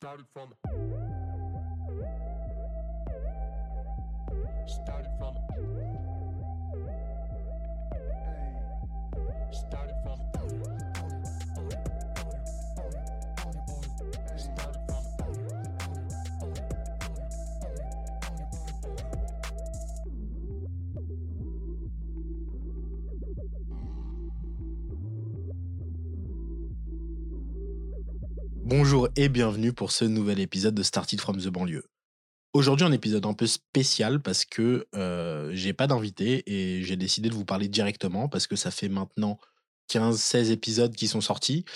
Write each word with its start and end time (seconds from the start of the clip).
Started 0.00 0.26
from. 0.32 0.54
Started 4.66 5.10
from. 5.18 5.51
Bonjour 28.74 29.10
et 29.16 29.28
bienvenue 29.28 29.74
pour 29.74 29.92
ce 29.92 30.06
nouvel 30.06 30.40
épisode 30.40 30.74
de 30.74 30.82
Started 30.82 31.20
from 31.20 31.36
the 31.38 31.48
banlieue. 31.48 31.84
Aujourd'hui, 32.54 32.86
un 32.86 32.92
épisode 32.92 33.26
un 33.26 33.34
peu 33.34 33.46
spécial 33.46 34.22
parce 34.22 34.46
que 34.46 34.86
euh, 34.94 35.50
j'ai 35.52 35.74
pas 35.74 35.86
d'invité 35.86 36.42
et 36.46 36.82
j'ai 36.82 36.96
décidé 36.96 37.28
de 37.28 37.34
vous 37.34 37.44
parler 37.44 37.68
directement 37.68 38.30
parce 38.30 38.46
que 38.46 38.56
ça 38.56 38.70
fait 38.70 38.88
maintenant 38.88 39.38
15-16 39.90 40.52
épisodes 40.52 40.96
qui 40.96 41.06
sont 41.06 41.20
sortis 41.20 41.66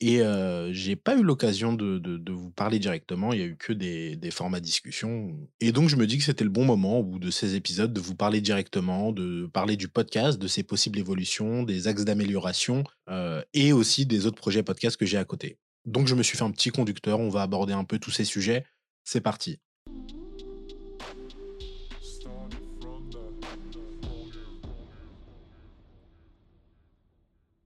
et 0.00 0.20
euh, 0.20 0.70
j'ai 0.74 0.94
pas 0.94 1.16
eu 1.16 1.22
l'occasion 1.22 1.72
de, 1.72 2.30
vous 2.30 2.50
parler 2.50 2.78
directement. 2.78 3.32
Il 3.32 3.40
y 3.40 3.42
a 3.42 3.46
eu 3.46 3.56
que 3.56 3.72
des, 3.72 4.16
des 4.16 4.30
formats 4.30 4.60
discussion 4.60 5.34
et 5.60 5.72
donc 5.72 5.88
je 5.88 5.96
me 5.96 6.06
dis 6.06 6.18
que 6.18 6.24
c'était 6.24 6.44
le 6.44 6.50
bon 6.50 6.66
moment 6.66 6.98
au 6.98 7.02
bout 7.02 7.18
de 7.18 7.30
ces 7.30 7.54
épisodes 7.54 7.94
de 7.94 8.00
vous 8.00 8.14
parler 8.14 8.42
directement, 8.42 9.12
de 9.12 9.46
parler 9.46 9.78
du 9.78 9.88
podcast, 9.88 10.38
de 10.38 10.48
ses 10.48 10.64
possibles 10.64 10.98
évolutions, 10.98 11.62
des 11.62 11.88
axes 11.88 12.04
d'amélioration 12.04 12.84
euh, 13.08 13.42
et 13.54 13.72
aussi 13.72 14.04
des 14.04 14.26
autres 14.26 14.36
projets 14.36 14.62
podcast 14.62 14.98
que 14.98 15.06
j'ai 15.06 15.16
à 15.16 15.24
côté. 15.24 15.56
Donc 15.84 16.06
je 16.06 16.14
me 16.14 16.22
suis 16.22 16.38
fait 16.38 16.44
un 16.44 16.50
petit 16.50 16.70
conducteur, 16.70 17.18
on 17.18 17.28
va 17.28 17.42
aborder 17.42 17.72
un 17.72 17.84
peu 17.84 17.98
tous 17.98 18.10
ces 18.10 18.24
sujets. 18.24 18.64
C'est 19.04 19.20
parti. 19.20 19.58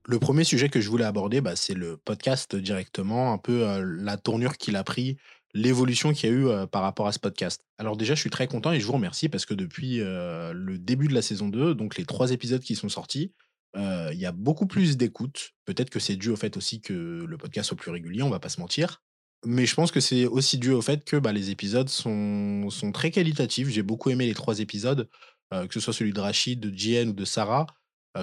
Le 0.09 0.21
premier 0.21 0.45
sujet 0.45 0.69
que 0.69 0.81
je 0.81 0.89
voulais 0.89 1.05
aborder, 1.05 1.41
bah, 1.41 1.57
c'est 1.57 1.75
le 1.75 1.97
podcast 1.97 2.55
directement, 2.55 3.33
un 3.33 3.39
peu 3.39 3.67
euh, 3.67 3.85
la 3.99 4.17
tournure 4.17 4.57
qu'il 4.57 4.77
a 4.77 4.85
pris, 4.85 5.17
l'évolution 5.53 6.13
qu'il 6.13 6.31
y 6.31 6.33
a 6.33 6.37
eu 6.37 6.47
euh, 6.47 6.67
par 6.67 6.83
rapport 6.83 7.09
à 7.09 7.13
ce 7.13 7.19
podcast. 7.19 7.65
Alors 7.77 7.97
déjà, 7.97 8.15
je 8.15 8.21
suis 8.21 8.31
très 8.31 8.47
content 8.47 8.71
et 8.71 8.79
je 8.79 8.87
vous 8.87 8.93
remercie 8.93 9.29
parce 9.29 9.47
que 9.47 9.55
depuis 9.55 10.01
euh, 10.01 10.53
le 10.53 10.79
début 10.79 11.09
de 11.09 11.15
la 11.15 11.23
saison 11.23 11.49
2, 11.49 11.75
donc 11.75 11.97
les 11.97 12.05
trois 12.05 12.31
épisodes 12.31 12.63
qui 12.63 12.77
sont 12.77 12.89
sortis, 12.89 13.33
il 13.75 14.19
y 14.19 14.27
a 14.27 14.33
beaucoup 14.33 14.67
plus 14.67 14.97
d'écoute. 14.97 15.51
Peut-être 15.65 15.91
que 15.91 15.99
c'est 15.99 16.17
dû 16.17 16.31
au 16.31 16.37
fait 16.37 16.57
aussi 16.57 16.81
que 16.81 16.93
le 16.93 17.37
podcast 17.37 17.69
soit 17.69 17.77
plus 17.77 17.91
régulier, 17.91 18.23
on 18.23 18.31
va 18.31 18.41
pas 18.41 18.49
se 18.49 18.61
mentir. 18.61 19.03
Mais 19.45 19.67
je 19.67 19.75
pense 19.75 19.91
que 19.91 20.01
c'est 20.01 20.27
aussi 20.27 20.59
dû 20.59 20.71
au 20.73 20.81
fait 20.83 21.05
que 21.05 21.17
bah, 21.17 21.33
les 21.33 21.51
épisodes 21.51 21.89
sont, 21.89 22.69
sont 22.71 22.91
très 22.93 23.11
qualitatifs. 23.11 23.69
J'ai 23.69 23.83
beaucoup 23.83 24.11
aimé 24.11 24.27
les 24.27 24.35
trois 24.35 24.61
épisodes, 24.61 25.09
que 25.51 25.73
ce 25.73 25.81
soit 25.81 25.93
celui 25.93 26.13
de 26.13 26.21
Rachid, 26.21 26.59
de 26.59 26.77
JN 26.77 27.11
ou 27.11 27.13
de 27.13 27.25
Sarah. 27.25 27.67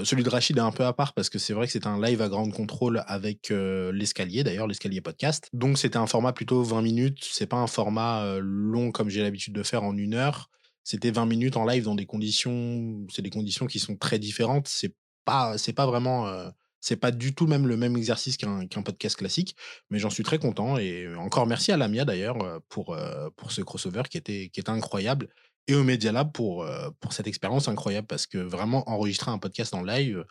Celui 0.03 0.23
de 0.23 0.30
Rachid 0.30 0.58
est 0.58 0.61
un 0.61 0.72
peu 0.72 0.85
à 0.85 0.94
part 0.94 1.13
parce 1.13 1.30
que 1.30 1.38
c'est 1.38 1.53
vrai 1.53 1.67
que 1.67 1.72
c'est 1.72 1.85
un 1.85 2.02
live 2.02 2.22
à 2.22 2.28
grande 2.28 2.52
contrôle 2.52 3.03
avec 3.05 3.50
l'escalier, 3.52 4.44
d'ailleurs, 4.44 4.67
l'escalier 4.67 5.02
podcast. 5.02 5.50
Donc 5.53 5.78
c'était 5.78 5.97
un 5.97 6.07
format 6.07 6.33
plutôt 6.33 6.63
20 6.63 6.81
minutes. 6.81 7.19
C'est 7.22 7.45
pas 7.45 7.57
un 7.57 7.67
format 7.67 8.39
long 8.39 8.91
comme 8.91 9.09
j'ai 9.09 9.22
l'habitude 9.22 9.53
de 9.53 9.63
faire 9.63 9.83
en 9.83 9.95
une 9.95 10.16
heure. 10.16 10.50
C'était 10.83 11.11
20 11.11 11.28
minutes 11.28 11.55
en 11.55 11.66
live 11.66 11.85
dans 11.85 11.95
des 11.95 12.05
conditions, 12.05 13.05
c'est 13.09 13.22
des 13.22 13.30
conditions 13.30 13.67
qui 13.67 13.80
sont 13.80 13.95
très 13.95 14.19
différentes. 14.19 14.67
C'est 14.67 14.94
pas, 15.25 15.57
c'est 15.57 15.73
pas 15.73 15.85
vraiment, 15.85 16.31
c'est 16.79 16.97
pas 16.97 17.11
du 17.11 17.33
tout 17.33 17.47
même 17.47 17.67
le 17.67 17.77
même 17.77 17.95
exercice 17.97 18.38
qu'un 18.38 18.83
podcast 18.83 19.16
classique. 19.16 19.55
Mais 19.89 19.99
j'en 19.99 20.09
suis 20.09 20.23
très 20.23 20.39
content 20.39 20.77
et 20.77 21.13
encore 21.16 21.47
merci 21.47 21.71
à 21.71 21.77
Lamia 21.77 22.05
d'ailleurs 22.05 22.38
pour 22.69 22.97
pour 23.35 23.51
ce 23.51 23.61
crossover 23.61 24.03
qui 24.09 24.17
était 24.17 24.49
qui 24.51 24.59
était 24.59 24.69
incroyable 24.69 25.29
et 25.67 25.75
au 25.75 25.83
Media 25.83 26.11
Lab 26.11 26.31
pour, 26.31 26.66
pour 26.99 27.13
cette 27.13 27.27
expérience 27.27 27.67
incroyable 27.67 28.07
parce 28.07 28.27
que 28.27 28.38
vraiment 28.38 28.89
enregistrer 28.89 29.31
un 29.31 29.38
podcast 29.38 29.73
en 29.73 29.83
live, 29.83 30.25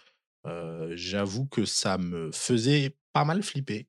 j'avoue 0.91 1.47
que 1.47 1.65
ça 1.65 1.99
me 1.99 2.31
faisait 2.33 2.97
pas 3.13 3.25
mal 3.25 3.43
flipper. 3.43 3.89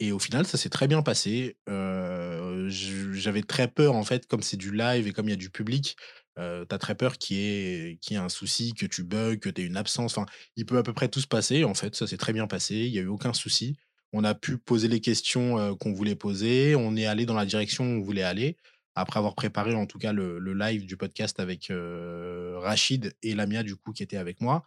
Et 0.00 0.12
au 0.12 0.18
final, 0.20 0.46
ça 0.46 0.56
s'est 0.56 0.68
très 0.68 0.86
bien 0.86 1.02
passé. 1.02 1.56
J'avais 1.66 3.42
très 3.42 3.68
peur, 3.68 3.94
en 3.96 4.04
fait, 4.04 4.26
comme 4.26 4.42
c'est 4.42 4.56
du 4.56 4.72
live 4.72 5.08
et 5.08 5.12
comme 5.12 5.26
il 5.26 5.30
y 5.30 5.34
a 5.34 5.36
du 5.36 5.50
public, 5.50 5.96
euh, 6.38 6.64
t'as 6.64 6.78
très 6.78 6.94
peur 6.94 7.18
qu'il 7.18 7.36
y, 7.36 8.14
ait- 8.14 8.16
un 8.16 8.28
souci, 8.28 8.72
que 8.74 8.86
tu 8.86 9.02
bugs, 9.02 9.36
que 9.36 9.48
tu 9.48 9.62
aies 9.62 9.64
une 9.64 9.76
absence. 9.76 10.16
Il 10.56 10.66
peut 10.66 10.78
à 10.78 10.82
peu 10.82 10.92
près 10.92 11.08
tout 11.08 11.20
se 11.20 11.26
passer. 11.26 11.64
En 11.64 11.74
fait, 11.74 11.96
ça 11.96 12.06
s'est 12.06 12.16
très 12.16 12.32
bien 12.32 12.46
passé. 12.46 12.76
Il 12.76 12.92
n'y 12.92 12.98
a 12.98 13.02
eu 13.02 13.08
aucun 13.08 13.32
souci. 13.32 13.76
On 14.12 14.24
a 14.24 14.34
pu 14.34 14.56
poser 14.56 14.88
les 14.88 15.00
questions 15.00 15.58
euh, 15.58 15.74
qu'on 15.74 15.92
voulait 15.92 16.14
poser. 16.14 16.74
On 16.76 16.96
est 16.96 17.06
allé 17.06 17.26
dans 17.26 17.34
la 17.34 17.44
direction 17.46 17.84
où 17.84 17.98
on 17.98 18.00
voulait 18.00 18.22
aller. 18.22 18.56
Après 18.94 19.18
avoir 19.18 19.34
préparé, 19.34 19.74
en 19.74 19.86
tout 19.86 19.98
cas, 19.98 20.12
le, 20.12 20.38
live 20.54 20.86
du 20.86 20.96
podcast 20.96 21.40
avec 21.40 21.70
euh, 21.70 22.58
Rachid 22.58 23.14
et 23.22 23.34
Lamia, 23.34 23.62
du 23.62 23.76
coup, 23.76 23.92
qui 23.92 24.02
était 24.02 24.16
avec 24.16 24.40
moi. 24.40 24.64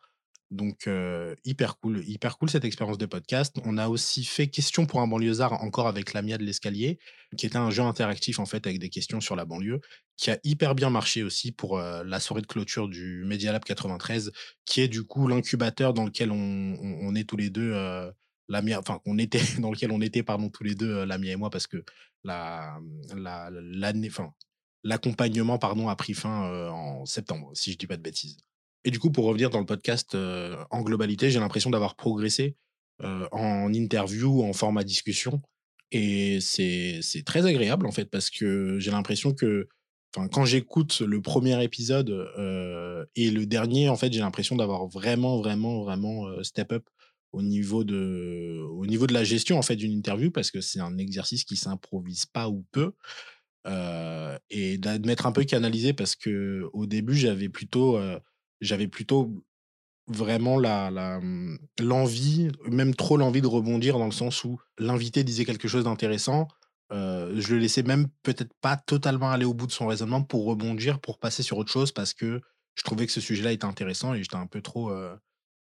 Donc, 0.52 0.90
hyper 1.46 1.80
cool, 1.80 2.04
hyper 2.06 2.38
cool 2.38 2.50
cette 2.50 2.66
expérience 2.66 2.98
de 2.98 3.06
podcast. 3.06 3.56
On 3.64 3.78
a 3.78 3.88
aussi 3.88 4.26
fait 4.26 4.48
Question 4.48 4.86
pour 4.86 5.00
un 5.00 5.08
banlieusard, 5.08 5.54
encore 5.64 5.88
avec 5.88 6.12
Lamia 6.12 6.38
de 6.38 6.44
l'escalier, 6.44 7.00
qui 7.38 7.46
était 7.46 7.58
un 7.58 7.72
jeu 7.72 7.84
interactif, 7.84 8.38
en 8.38 8.46
fait, 8.46 8.68
avec 8.68 8.78
des 8.78 8.90
questions 8.90 9.22
sur 9.22 9.38
la 9.38 9.46
banlieue, 9.46 9.80
qui 10.18 10.30
a 10.30 10.38
hyper 10.44 10.76
bien 10.76 10.90
marché 10.90 11.24
aussi 11.24 11.54
pour 11.54 11.80
la 11.80 12.20
soirée 12.20 12.42
de 12.42 12.48
clôture 12.48 12.90
du 12.90 13.24
Media 13.26 13.54
Lab 13.54 13.64
93, 13.64 14.34
qui 14.66 14.82
est 14.82 14.90
du 14.90 15.04
coup 15.04 15.28
l'incubateur 15.28 15.94
dans 15.94 16.04
lequel 16.04 16.32
on, 16.32 17.16
est 17.16 17.24
tous 17.24 17.38
les 17.38 17.50
deux, 17.50 17.72
euh, 17.74 18.12
Lamia, 18.50 18.78
enfin, 18.80 19.00
on 19.06 19.18
était, 19.18 19.40
dans 19.60 19.72
lequel 19.72 19.92
on 19.92 20.02
était, 20.02 20.22
pardon, 20.22 20.50
tous 20.50 20.66
les 20.66 20.76
deux, 20.76 21.06
Lamia 21.06 21.32
et 21.32 21.38
moi, 21.38 21.50
parce 21.50 21.68
que 21.68 21.84
la, 22.26 22.78
la, 23.16 23.50
l'année, 23.52 24.10
enfin, 24.10 24.34
l'accompagnement, 24.84 25.58
pardon, 25.58 25.88
a 25.88 25.96
pris 25.96 26.14
fin 26.14 26.70
en 26.72 27.06
septembre, 27.06 27.52
si 27.54 27.72
je 27.72 27.78
dis 27.78 27.88
pas 27.88 27.96
de 27.96 28.02
bêtises. 28.02 28.38
Et 28.84 28.92
du 28.92 29.00
coup, 29.00 29.12
pour 29.12 29.26
revenir 29.26 29.50
dans 29.50 29.60
le 29.60 29.66
podcast 29.66 30.16
euh, 30.16 30.56
en 30.72 30.82
globalité, 30.82 31.30
j'ai 31.30 31.40
l'impression 31.40 31.70
d'avoir 31.70 31.96
progressé 31.96 32.56
euh, 33.04 33.28
en 33.32 33.72
interview, 33.74 34.44
en 34.44 34.54
format 34.54 34.84
discussion. 34.84 35.42
Et 35.92 36.40
c'est 36.42 37.02
très 37.26 37.46
agréable, 37.46 37.86
en 37.86 37.92
fait, 37.92 38.06
parce 38.06 38.30
que 38.30 38.80
j'ai 38.80 38.92
l'impression 38.92 39.34
que 39.34 39.68
quand 40.14 40.46
j'écoute 40.46 41.02
le 41.02 41.22
premier 41.22 41.62
épisode 41.64 42.10
euh, 42.10 43.06
et 43.16 43.30
le 43.30 43.46
dernier, 43.46 43.90
en 43.90 43.96
fait, 43.96 44.12
j'ai 44.12 44.20
l'impression 44.20 44.56
d'avoir 44.56 44.88
vraiment, 44.88 45.38
vraiment, 45.38 45.84
vraiment 45.84 46.26
step 46.44 46.72
up 46.72 46.90
au 47.34 47.42
niveau 47.42 47.84
de, 47.84 48.62
au 48.72 48.86
niveau 48.86 49.08
de 49.08 49.14
la 49.14 49.24
gestion, 49.24 49.58
en 49.58 49.62
fait, 49.62 49.76
d'une 49.76 49.92
interview, 49.92 50.32
parce 50.32 50.52
que 50.52 50.60
c'est 50.60 50.80
un 50.80 50.98
exercice 50.98 51.44
qui 51.44 51.56
s'improvise 51.56 52.26
pas 52.26 52.50
ou 52.50 52.66
peu. 52.72 52.94
Euh, 53.68 54.38
et 54.50 54.78
d'être 54.80 55.28
un 55.28 55.32
peu 55.32 55.44
canalisé 55.44 55.94
parce 55.94 56.16
que 56.16 56.68
au 56.74 56.88
début 56.88 57.16
j'avais 57.16 57.48
plutôt 57.48 58.00
j'avais 58.62 58.88
plutôt 58.88 59.32
vraiment 60.08 60.56
hum, 60.58 61.58
l'envie, 61.80 62.50
même 62.70 62.96
trop 62.96 63.18
l'envie 63.18 63.42
de 63.42 63.48
rebondir 63.48 63.98
dans 64.00 64.06
le 64.06 64.12
sens 64.12 64.44
où 64.44 64.60
l'invité 64.78 65.24
disait 65.24 65.46
quelque 65.46 65.68
chose 65.68 65.84
d'intéressant. 65.86 66.48
euh, 66.92 67.34
je 67.40 67.54
le 67.54 67.60
laissais 67.60 67.84
même 67.84 68.08
peut-être 68.24 68.54
pas 68.62 68.76
totalement 68.78 69.32
aller 69.32 69.46
au 69.46 69.54
bout 69.54 69.68
de 69.68 69.72
son 69.72 69.88
raisonnement 69.88 70.24
pour 70.24 70.46
rebondir, 70.46 71.00
pour 71.00 71.20
passer 71.20 71.44
sur 71.44 71.58
autre 71.58 71.72
chose 71.72 71.92
parce 71.92 72.14
que 72.14 72.42
je 72.76 72.84
trouvais 72.84 73.06
que 73.06 73.12
ce 73.14 73.22
sujet-là 73.22 73.52
était 73.54 73.66
intéressant 73.66 74.14
et 74.14 74.24
j'étais 74.24 74.36
un 74.38 74.48
peu 74.48 74.62
trop 74.62 74.92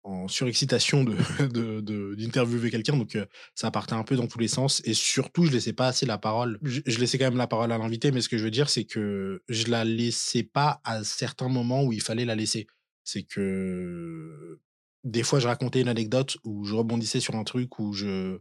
en 0.02 0.28
surexcitation 0.28 1.04
d'interviewer 1.52 2.70
quelqu'un. 2.70 2.96
Donc 2.96 3.18
ça 3.54 3.70
partait 3.70 3.94
un 3.94 4.02
peu 4.04 4.16
dans 4.16 4.26
tous 4.26 4.38
les 4.38 4.48
sens 4.48 4.80
et 4.84 4.94
surtout 4.94 5.44
je 5.46 5.52
laissais 5.52 5.72
pas 5.72 5.88
assez 5.88 6.06
la 6.06 6.18
parole. 6.18 6.58
Je, 6.62 6.80
je 6.86 6.98
laissais 6.98 7.18
quand 7.18 7.26
même 7.26 7.36
la 7.36 7.46
parole 7.46 7.70
à 7.72 7.78
l'invité, 7.78 8.10
mais 8.12 8.20
ce 8.22 8.28
que 8.28 8.38
je 8.38 8.44
veux 8.44 8.50
dire 8.50 8.70
c'est 8.70 8.84
que 8.84 9.42
je 9.48 9.66
la 9.68 9.84
laissais 9.84 10.42
pas 10.42 10.80
à 10.84 11.04
certains 11.04 11.48
moments 11.48 11.82
où 11.84 11.92
il 11.92 12.02
fallait 12.02 12.24
la 12.24 12.34
laisser 12.34 12.66
c'est 13.10 13.22
que 13.22 14.58
des 15.04 15.22
fois, 15.22 15.40
je 15.40 15.48
racontais 15.48 15.80
une 15.80 15.88
anecdote 15.88 16.36
où 16.44 16.64
je 16.64 16.74
rebondissais 16.74 17.20
sur 17.20 17.34
un 17.34 17.44
truc 17.44 17.78
où 17.78 17.92
je, 17.92 18.38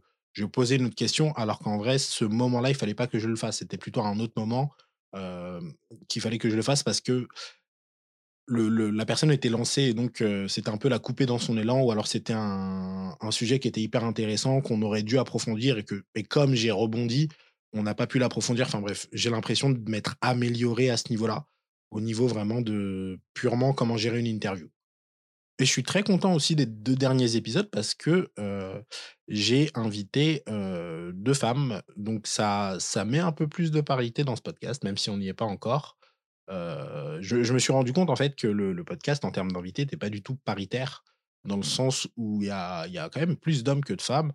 posais 0.52 0.76
une 0.76 0.86
autre 0.86 0.94
question, 0.94 1.32
alors 1.32 1.58
qu'en 1.58 1.78
vrai, 1.78 1.98
ce 1.98 2.24
moment-là, 2.24 2.70
il 2.70 2.74
fallait 2.74 2.94
pas 2.94 3.06
que 3.06 3.18
je 3.18 3.28
le 3.28 3.36
fasse. 3.36 3.58
C'était 3.58 3.78
plutôt 3.78 4.02
un 4.02 4.18
autre 4.20 4.34
moment 4.36 4.70
qu'il 6.08 6.22
fallait 6.22 6.38
que 6.38 6.48
je 6.48 6.56
le 6.56 6.62
fasse 6.62 6.84
parce 6.84 7.00
que 7.00 7.26
la 8.48 9.06
personne 9.06 9.32
était 9.32 9.48
lancée 9.48 9.82
et 9.82 9.94
donc 9.94 10.22
c'était 10.48 10.70
un 10.70 10.76
peu 10.76 10.88
la 10.88 11.00
couper 11.00 11.26
dans 11.26 11.38
son 11.38 11.56
élan 11.58 11.82
ou 11.82 11.90
alors 11.90 12.06
c'était 12.06 12.34
un, 12.36 13.16
sujet 13.30 13.58
qui 13.58 13.66
était 13.66 13.80
hyper 13.80 14.04
intéressant 14.04 14.60
qu'on 14.60 14.82
aurait 14.82 15.02
dû 15.02 15.18
approfondir 15.18 15.78
et 15.78 15.84
et 16.14 16.22
comme 16.22 16.54
j'ai 16.54 16.70
rebondi, 16.70 17.28
on 17.72 17.82
n'a 17.82 17.94
pas 17.94 18.06
pu 18.06 18.18
l'approfondir. 18.18 18.66
Enfin 18.66 18.80
bref, 18.80 19.08
j'ai 19.12 19.30
l'impression 19.30 19.70
de 19.70 19.90
m'être 19.90 20.16
amélioré 20.20 20.90
à 20.90 20.96
ce 20.96 21.10
niveau-là, 21.10 21.44
au 21.90 22.00
niveau 22.00 22.26
vraiment 22.26 22.60
de 22.60 23.18
purement 23.34 23.72
comment 23.72 23.96
gérer 23.96 24.20
une 24.20 24.26
interview. 24.26 24.68
Et 25.58 25.66
je 25.66 25.70
suis 25.70 25.82
très 25.82 26.02
content 26.02 26.32
aussi 26.32 26.56
des 26.56 26.64
deux 26.64 26.96
derniers 26.96 27.36
épisodes 27.36 27.70
parce 27.70 27.92
que 27.94 28.30
euh, 28.38 28.80
j'ai 29.28 29.70
invité 29.74 30.42
euh, 30.48 31.12
deux 31.14 31.34
femmes. 31.34 31.82
Donc 31.96 32.26
ça, 32.26 32.76
ça 32.80 33.04
met 33.04 33.18
un 33.18 33.32
peu 33.32 33.46
plus 33.46 33.70
de 33.70 33.82
parité 33.82 34.24
dans 34.24 34.36
ce 34.36 34.40
podcast, 34.40 34.82
même 34.84 34.96
si 34.96 35.10
on 35.10 35.18
n'y 35.18 35.28
est 35.28 35.34
pas 35.34 35.44
encore. 35.44 35.98
Euh, 36.48 37.18
je, 37.20 37.42
je 37.42 37.52
me 37.52 37.58
suis 37.58 37.72
rendu 37.72 37.92
compte 37.92 38.08
en 38.08 38.16
fait 38.16 38.36
que 38.36 38.46
le, 38.46 38.72
le 38.72 38.84
podcast 38.84 39.22
en 39.26 39.30
termes 39.32 39.52
d'invités 39.52 39.82
n'était 39.82 39.98
pas 39.98 40.08
du 40.08 40.22
tout 40.22 40.36
paritaire, 40.36 41.04
dans 41.44 41.58
le 41.58 41.62
sens 41.62 42.08
où 42.16 42.40
il 42.40 42.48
y 42.48 42.50
a, 42.50 42.86
y 42.86 42.96
a 42.96 43.10
quand 43.10 43.20
même 43.20 43.36
plus 43.36 43.62
d'hommes 43.62 43.84
que 43.84 43.92
de 43.92 44.02
femmes. 44.02 44.32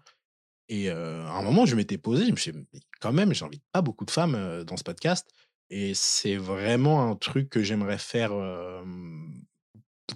Et 0.70 0.90
à 0.90 1.32
un 1.32 1.44
moment, 1.44 1.66
je 1.66 1.76
m'étais 1.76 1.98
posé, 2.00 2.26
je 2.26 2.32
me 2.32 2.38
suis 2.38 2.52
dit: 2.52 2.66
«Mais 2.74 2.80
quand 3.00 3.14
même, 3.14 3.34
j'invite 3.34 3.64
pas 3.72 3.82
beaucoup 3.84 4.06
de 4.06 4.12
femmes, 4.12 4.64
dans 4.64 4.78
ce 4.78 4.84
podcast 4.84 5.28
et 5.70 5.94
c'est 5.96 6.38
vraiment 6.38 7.10
un 7.10 7.16
truc 7.16 7.50
que 7.50 7.64
j'aimerais 7.64 7.98
faire, 7.98 8.32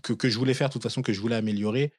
que 0.03 0.13
que 0.13 0.29
je 0.29 0.37
voulais 0.39 0.53
faire 0.53 0.69
de 0.69 0.73
toute 0.73 0.83
façon, 0.83 1.01
que 1.01 1.13
je 1.13 1.21
voulais 1.21 1.35
améliorer». 1.35 1.93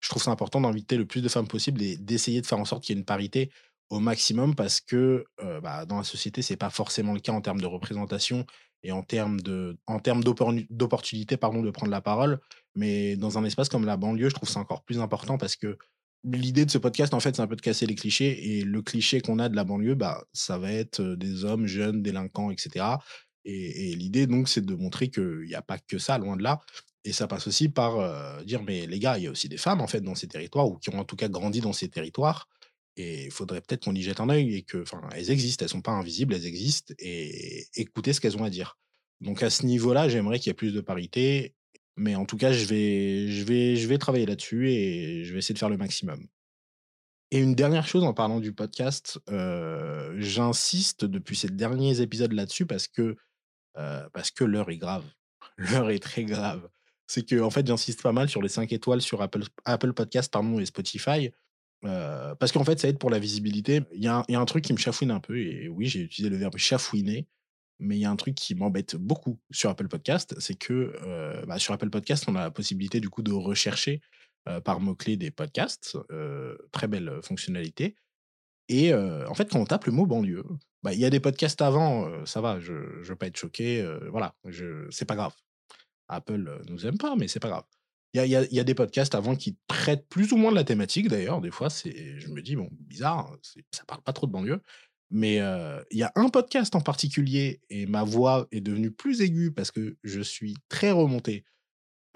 Je 0.00 0.08
trouve 0.10 0.22
ça 0.22 0.30
important 0.30 0.60
d'inviter 0.60 0.96
le 0.96 1.06
plus 1.06 1.22
de 1.22 1.28
femmes 1.28 1.48
possible 1.48 1.82
et 1.82 1.96
d'essayer 1.96 2.40
de 2.42 2.46
faire 2.46 2.58
en 2.58 2.64
sorte 2.66 2.84
qu'il 2.84 2.94
y 2.94 2.98
ait 2.98 3.00
une 3.00 3.06
parité 3.06 3.50
au 3.90 4.00
maximum 4.00 4.54
parce 4.54 4.80
que, 4.80 5.24
bah, 5.62 5.86
dans 5.86 5.98
la 5.98 6.04
société, 6.04 6.42
c'est 6.42 6.56
pas 6.56 6.70
forcément 6.70 7.14
le 7.14 7.20
cas 7.20 7.32
en 7.32 7.40
termes 7.40 7.60
de 7.60 7.66
représentation 7.66 8.46
et 8.82 8.92
en 8.92 9.02
termes 9.02 9.40
de 9.40 9.78
en 9.86 9.98
d'opportunité, 9.98 11.36
de 11.36 11.70
prendre 11.70 11.90
la 11.90 12.00
parole. 12.02 12.40
Mais 12.74 13.16
dans 13.16 13.38
un 13.38 13.44
espace 13.44 13.68
comme 13.70 13.86
la 13.86 13.96
banlieue, 13.96 14.28
je 14.28 14.34
trouve 14.34 14.48
ça 14.48 14.60
encore 14.60 14.84
plus 14.84 15.00
important 15.00 15.38
parce 15.38 15.56
que 15.56 15.78
l'idée 16.24 16.64
de 16.66 16.70
ce 16.70 16.78
podcast, 16.78 17.14
en 17.14 17.20
fait, 17.20 17.36
c'est 17.36 17.42
un 17.42 17.46
peu 17.46 17.56
de 17.56 17.60
casser 17.60 17.86
les 17.86 17.94
clichés 17.94 18.58
et 18.58 18.62
le 18.64 18.82
cliché 18.82 19.20
qu'on 19.20 19.38
a 19.38 19.48
de 19.48 19.56
la 19.56 19.64
banlieue, 19.64 19.94
bah, 19.94 20.24
ça 20.32 20.58
va 20.58 20.72
être, 20.72 21.00
heu, 21.00 21.16
des 21.16 21.44
hommes 21.44 21.66
jeunes, 21.66 22.02
délinquants 22.02 22.50
et 22.50 22.56
cetera. 22.58 23.02
Et 23.46 23.94
l'idée 23.94 24.26
donc, 24.26 24.48
c'est 24.48 24.64
de 24.64 24.74
montrer 24.74 25.10
qu'il 25.10 25.44
y 25.48 25.54
a 25.54 25.60
pas 25.62 25.78
que 25.78 25.98
ça, 25.98 26.16
loin 26.18 26.36
de 26.36 26.42
là. 26.42 26.60
Et 27.04 27.12
ça 27.12 27.26
passe 27.28 27.46
aussi 27.46 27.68
par, 27.68 28.00
heu, 28.00 28.44
dire: 28.46 28.62
«Mais 28.62 28.86
les 28.86 28.98
gars, 28.98 29.18
il 29.18 29.24
y 29.24 29.26
a 29.26 29.30
aussi 29.30 29.48
des 29.50 29.58
femmes, 29.58 29.82
en 29.82 29.86
fait, 29.86 30.00
dans 30.00 30.14
ces 30.14 30.28
territoires 30.28 30.66
ou 30.68 30.78
qui 30.78 30.88
ont 30.90 30.98
en 30.98 31.04
tout 31.04 31.16
cas 31.16 31.28
grandi 31.28 31.60
dans 31.60 31.74
ces 31.74 31.88
territoires. 31.90 32.48
Et 32.96 33.24
il 33.26 33.30
faudrait 33.30 33.60
peut-être 33.60 33.84
qu'on 33.84 33.94
y 33.94 34.02
jette 34.02 34.20
un 34.20 34.30
œil 34.30 34.54
et 34.56 34.62
que 34.62 34.80
enfin, 34.82 35.02
elles 35.14 35.30
existent, 35.30 35.64
elles 35.64 35.68
sont 35.70 35.82
pas 35.82 35.92
invisibles, 35.92 36.32
elles 36.34 36.46
existent 36.46 36.94
et 36.98 37.66
écoutez 37.76 38.12
ce 38.14 38.20
qu'elles 38.20 38.36
ont 38.38 38.44
à 38.44 38.50
dire». 38.50 38.78
Donc 39.20 39.42
à 39.42 39.50
ce 39.50 39.66
niveau-là, 39.66 40.08
j'aimerais 40.08 40.38
qu'il 40.38 40.48
y 40.50 40.52
ait 40.52 40.54
plus 40.54 40.72
de 40.74 40.80
parité, 40.80 41.54
mais 41.96 42.14
en 42.16 42.24
tout 42.26 42.36
cas, 42.36 42.52
je 42.52 42.64
vais 42.66 43.28
je 43.28 43.44
vais 43.44 43.76
je 43.76 43.88
vais 43.88 43.98
travailler 43.98 44.26
là-dessus 44.26 44.70
et 44.70 45.24
je 45.24 45.32
vais 45.32 45.38
essayer 45.38 45.54
de 45.54 45.58
faire 45.58 45.68
le 45.68 45.76
maximum. 45.76 46.26
Et 47.30 47.38
une 47.38 47.54
dernière 47.54 47.86
chose 47.86 48.04
en 48.04 48.14
parlant 48.14 48.40
du 48.40 48.52
podcast, 48.52 49.18
heu, 49.30 50.14
j'insiste 50.18 51.04
depuis 51.04 51.36
ces 51.36 51.48
derniers 51.48 52.00
épisodes 52.00 52.32
là-dessus 52.32 52.66
parce 52.66 52.86
que, 52.86 53.16
heu, 53.78 54.08
parce 54.12 54.30
que 54.30 54.44
l'heure 54.44 54.70
est 54.70 54.78
grave. 54.78 55.04
L'heure 55.58 55.90
est 55.90 56.00
très 56.02 56.24
grave. 56.24 56.68
C'est 57.06 57.28
qu'en 57.28 57.50
fait, 57.50 57.66
j'insiste 57.66 58.02
pas 58.02 58.12
mal 58.12 58.28
sur 58.28 58.42
les 58.42 58.48
5 58.48 58.72
étoiles 58.72 59.02
sur 59.02 59.22
Apple 59.22 59.44
Apple 59.64 59.92
Podcast, 59.94 60.32
pardon 60.32 60.58
et 60.60 60.66
Spotify, 60.66 61.30
heu, 61.84 62.34
parce 62.40 62.52
qu'en 62.52 62.64
fait, 62.64 62.80
ça 62.80 62.88
aide 62.88 62.98
pour 62.98 63.10
la 63.10 63.18
visibilité. 63.18 63.82
Il 63.92 64.00
y 64.00 64.04
y 64.04 64.08
a 64.08 64.24
un 64.28 64.44
truc 64.46 64.64
qui 64.64 64.72
me 64.72 64.78
chafouine 64.78 65.10
un 65.10 65.20
peu 65.20 65.38
et 65.38 65.68
oui, 65.68 65.86
j'ai 65.86 66.00
utilisé 66.02 66.30
le 66.30 66.36
verbe 66.36 66.56
chafouiner, 66.58 67.26
mais 67.80 67.96
il 67.96 68.00
y 68.00 68.04
a 68.04 68.10
un 68.10 68.16
truc 68.16 68.34
qui 68.34 68.54
m'embête 68.54 68.96
beaucoup 68.96 69.40
sur 69.50 69.70
Apple 69.70 69.88
Podcast, 69.88 70.34
c'est 70.40 70.54
que, 70.56 70.72
heu, 71.04 71.44
bah, 71.46 71.58
sur 71.58 71.74
Apple 71.74 71.90
Podcast, 71.90 72.24
on 72.28 72.36
a 72.36 72.40
la 72.42 72.50
possibilité 72.50 73.00
du 73.00 73.10
coup 73.10 73.22
de 73.22 73.32
rechercher, 73.32 74.00
heu, 74.48 74.60
par 74.60 74.80
mots-clés 74.80 75.16
des 75.16 75.30
podcasts, 75.30 75.96
heu, 76.12 76.58
très 76.72 76.88
belle, 76.88 77.20
fonctionnalité 77.22 77.96
et 78.68 78.94
en 78.94 79.34
fait, 79.34 79.50
quand 79.50 79.60
on 79.60 79.64
tape 79.66 79.86
le 79.86 79.92
mot 79.92 80.06
banlieue, 80.06 80.44
bah, 80.82 80.92
il 80.94 81.00
y 81.00 81.04
a 81.04 81.10
des 81.10 81.20
podcasts 81.20 81.60
avant, 81.62 82.24
ça 82.26 82.40
va, 82.40 82.60
je 82.60 82.74
je 83.02 83.08
veux 83.10 83.16
pas 83.16 83.26
être 83.26 83.36
choqué, 83.36 83.86
voilà, 84.10 84.34
je 84.46 84.86
c'est 84.90 85.04
pas 85.06 85.16
grave. 85.16 85.34
Apple, 86.08 86.60
nous 86.68 86.86
aime 86.86 86.98
pas, 86.98 87.16
mais 87.16 87.28
c'est 87.28 87.40
pas 87.40 87.48
grave. 87.48 87.64
Il 88.14 88.18
y 88.26 88.36
a 88.36 88.44
y 88.44 88.54
y 88.54 88.60
a 88.60 88.64
des 88.64 88.74
podcasts 88.74 89.14
avant 89.14 89.34
qui 89.36 89.58
traitent 89.68 90.08
plus 90.08 90.32
ou 90.32 90.36
moins 90.36 90.50
de 90.52 90.56
la 90.56 90.64
thématique 90.64 91.08
d'ailleurs, 91.08 91.40
des 91.40 91.50
fois, 91.50 91.68
je 91.70 92.28
me 92.28 92.42
dis: 92.42 92.56
«Bon, 92.56 92.68
bizarre, 92.72 93.36
c'est 93.42 93.64
ça 93.72 93.84
parle 93.86 94.02
pas 94.02 94.12
trop 94.12 94.26
de 94.26 94.32
banlieue». 94.32 94.60
Mais 95.16 95.38
heu, 95.40 95.84
il 95.92 95.98
y 95.98 96.02
a 96.02 96.10
un 96.16 96.28
podcast 96.28 96.74
en 96.74 96.80
particulier 96.80 97.60
et 97.70 97.86
ma 97.86 98.02
voix 98.02 98.48
est 98.50 98.60
devenue 98.60 98.90
plus 98.90 99.20
aiguë 99.20 99.52
parce 99.52 99.70
que 99.70 99.96
je 100.02 100.20
suis 100.20 100.56
très 100.68 100.90
remonté. 100.90 101.44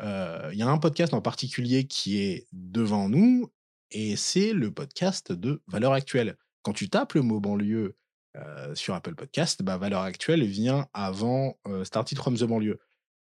Heu, 0.02 0.50
il 0.52 0.58
y 0.58 0.62
a 0.62 0.68
un 0.68 0.78
podcast 0.78 1.14
en 1.14 1.22
particulier 1.22 1.86
qui 1.86 2.18
est 2.18 2.48
devant 2.50 3.08
nous 3.08 3.52
et 3.92 4.16
c'est 4.16 4.52
le 4.52 4.74
podcast 4.74 5.30
de 5.30 5.62
Valeurs 5.68 5.92
Actuelles. 5.92 6.36
Quand 6.62 6.72
tu 6.72 6.90
tapes 6.90 7.14
le 7.14 7.22
mot 7.22 7.38
banlieue, 7.38 7.96
heu, 8.36 8.74
sur 8.74 8.94
Apple 8.94 9.14
Podcast, 9.14 9.62
bah, 9.62 9.76
Valeurs 9.76 10.02
Actuelles 10.02 10.44
vient 10.44 10.88
avant, 10.92 11.56
Started 11.84 12.18
from 12.18 12.36
the 12.36 12.44
banlieue 12.44 12.80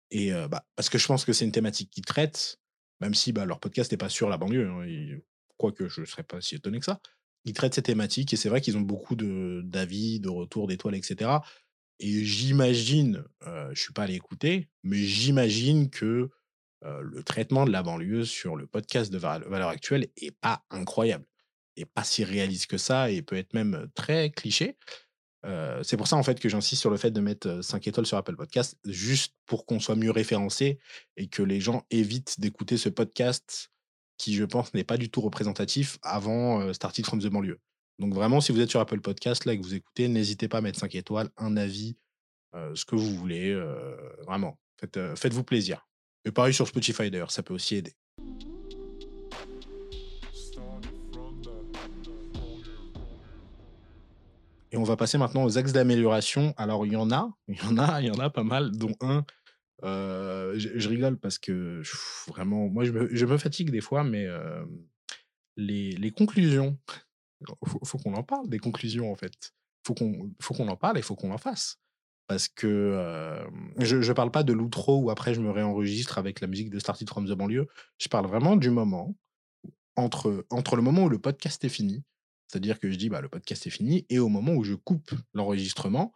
et 0.10 0.32
bah, 0.50 0.66
parce 0.76 0.90
que 0.90 0.98
je 0.98 1.06
pense 1.06 1.26
que 1.26 1.32
c'est 1.32 1.46
une 1.46 1.52
thématique 1.52 1.92
qu'ils 1.92 2.06
traitent, 2.06 2.60
même 3.02 3.14
si, 3.14 3.34
bah, 3.34 3.46
leur 3.46 3.60
podcast 3.60 3.92
n'est 3.92 4.00
pas 4.00 4.10
sur 4.10 4.30
la 4.30 4.38
banlieue, 4.38 4.68
hein, 4.68 4.84
ils 4.88 5.22
quoique 5.58 5.88
je 5.88 6.02
ne 6.02 6.06
serais 6.08 6.24
pas 6.24 6.42
si 6.42 6.56
étonné 6.56 6.80
que 6.80 6.86
ça. 6.86 7.00
Ils 7.46 7.54
traitent 7.54 7.76
ces 7.76 7.82
thématiques 7.82 8.34
et 8.34 8.38
c'est 8.38 8.50
vrai 8.50 8.62
qu'ils 8.62 8.78
ont 8.78 8.82
beaucoup 8.82 9.16
de 9.16 9.62
d'avis, 9.64 10.20
de 10.20 10.30
retours 10.30 10.68
d'étoiles 10.68 10.96
et 10.96 11.02
cetera 11.04 11.44
et 12.00 12.24
j'imagine, 12.26 13.26
heu, 13.46 13.70
je 13.74 13.82
suis 13.82 13.94
pas 13.94 14.04
allé 14.04 14.16
écouter, 14.16 14.70
mais 14.84 15.04
j'imagine 15.04 15.90
que, 15.90 16.30
le 16.84 17.24
traitement 17.24 17.66
de 17.66 17.72
la 17.72 17.84
banlieue 17.84 18.24
sur 18.26 18.56
le 18.56 18.66
podcast 18.68 19.12
de 19.12 19.18
Val 19.18 19.44
Valeurs 19.50 19.70
Actuelles 19.70 20.08
est 20.18 20.32
pas 20.32 20.64
incroyable, 20.70 21.26
est 21.78 21.86
pas 21.86 22.06
si 22.06 22.24
réaliste 22.24 22.68
que 22.68 22.78
ça 22.78 23.12
et 23.12 23.22
peut 23.22 23.36
être 23.38 23.54
même, 23.54 23.90
très 23.96 24.30
cliché. 24.32 24.78
C'est 25.84 25.98
pour 25.98 26.08
ça, 26.08 26.16
en 26.18 26.24
fait, 26.24 26.40
que 26.40 26.50
j'insiste 26.50 26.82
sur 26.82 26.90
le 26.90 26.98
fait 26.98 27.12
de 27.12 27.22
mettre, 27.22 27.48
heu, 27.50 27.62
5 27.62 27.88
étoiles 27.88 28.06
sur 28.06 28.18
Apple 28.18 28.36
Podcast, 28.38 28.78
juste 28.86 29.36
pour 29.46 29.66
qu'on 29.66 29.80
soit 29.80 29.96
mieux 29.96 30.12
référencé 30.12 30.80
et 31.18 31.28
que 31.28 31.44
les 31.44 31.62
gens 31.62 31.86
évitent 31.92 32.40
d'écouter 32.40 32.78
ce 32.78 32.90
podcast 32.90 33.72
qui, 34.20 34.36
je 34.36 34.44
pense, 34.44 34.72
n'est 34.76 34.84
pas 34.84 34.98
du 34.98 35.10
tout 35.10 35.22
représentatif 35.22 35.98
avant, 36.04 36.62
heu, 36.62 36.74
Started 36.74 37.06
from 37.06 37.20
the 37.20 37.28
banlieue. 37.28 37.60
Donc 37.98 38.14
vraiment, 38.14 38.42
si 38.42 38.52
vous 38.52 38.60
êtes 38.60 38.70
sur 38.70 38.80
Apple 38.80 39.02
Podcast, 39.02 39.46
là, 39.46 39.54
et 39.54 39.58
que 39.60 39.64
vous 39.64 39.74
écoutez, 39.74 40.08
n'hésitez 40.08 40.48
pas 40.48 40.60
à 40.60 40.62
mettre 40.62 40.78
5 40.78 40.94
étoiles, 40.94 41.30
un 41.38 41.58
avis, 41.58 41.98
heu, 42.56 42.76
ce 42.76 42.86
que 42.86 42.96
vous 42.96 43.16
voulez, 43.16 43.52
heu, 43.52 43.98
vraiment. 44.28 44.60
Faites, 44.80 44.98
heu, 44.98 45.16
faites-vous 45.16 45.44
plaisir. 45.44 45.88
Et 46.26 46.32
pareil 46.32 46.54
sur 46.54 46.68
Spotify 46.68 47.10
d'ailleurs, 47.10 47.32
ça 47.32 47.42
peut 47.42 47.54
aussi 47.54 47.76
aider. 47.76 47.94
Et 54.72 54.78
on 54.78 54.84
va 54.84 54.96
passer 54.96 55.18
maintenant 55.18 55.44
aux 55.46 55.58
axes 55.58 55.72
d'amélioration. 55.72 56.54
Alors 56.58 56.86
il 56.86 56.94
y 56.94 56.96
en 56.96 57.12
a, 57.12 57.32
il 57.48 57.58
y 57.58 57.62
en 57.62 57.78
a, 57.78 58.02
il 58.02 58.08
y 58.08 58.12
en 58.12 58.20
a 58.20 58.30
pas 58.30 58.44
mal, 58.44 58.72
dont 58.72 58.96
un, 59.02 59.24
heu, 59.84 60.54
je 60.58 60.90
rigole 60.90 61.18
parce 61.18 61.38
que 61.38 61.82
vraiment, 62.28 62.68
moi 62.70 62.84
je 62.84 62.92
me 63.26 63.38
fatigue 63.38 63.72
des 63.72 63.82
fois, 63.82 64.04
mais 64.04 64.24
hem, 64.24 64.88
les 65.58 66.12
conclusions, 66.12 66.78
faut 67.66 67.80
faut 67.84 67.98
qu'on 67.98 68.14
en 68.14 68.24
parle 68.24 68.50
des 68.50 68.60
conclusions 68.60 69.12
en 69.12 69.16
fait. 69.16 69.54
Faut 69.86 69.94
qu'on 69.94 70.32
faut 70.42 70.54
qu'on 70.54 70.68
en 70.68 70.76
parle 70.76 70.98
et 70.98 71.02
faut 71.02 71.16
qu'on 71.16 71.32
en 71.32 71.38
fasse. 71.38 71.80
Parce 72.28 72.48
que, 72.48 73.46
hem, 73.48 73.74
je 73.80 74.02
je 74.02 74.14
parle 74.14 74.32
pas 74.32 74.44
de 74.44 74.54
l'outro 74.54 75.00
où 75.00 75.10
après 75.10 75.34
je 75.34 75.42
me 75.42 75.52
réenregistre 75.52 76.18
avec 76.18 76.42
la 76.42 76.48
musique 76.48 76.70
de 76.70 76.80
Started 76.80 77.10
from 77.10 77.28
the 77.28 77.32
banlieue. 77.34 77.68
Je 77.98 78.08
parle 78.08 78.28
vraiment 78.28 78.56
du 78.56 78.70
moment 78.70 79.16
entre 79.96 80.46
entre 80.50 80.76
le 80.76 80.82
moment 80.82 81.06
où 81.06 81.10
le 81.10 81.20
podcast 81.20 81.64
est 81.66 81.70
fini, 81.70 82.04
c'est-à-dire 82.48 82.80
que 82.80 82.90
je 82.92 82.98
dis: 82.98 83.10
«Bah, 83.10 83.22
le 83.22 83.30
podcast 83.30 83.66
est 83.68 83.72
fini» 83.72 84.06
et 84.10 84.20
au 84.20 84.30
moment 84.30 84.54
où 84.54 84.64
je 84.64 84.76
coupe 84.76 85.12
l'enregistrement 85.34 86.14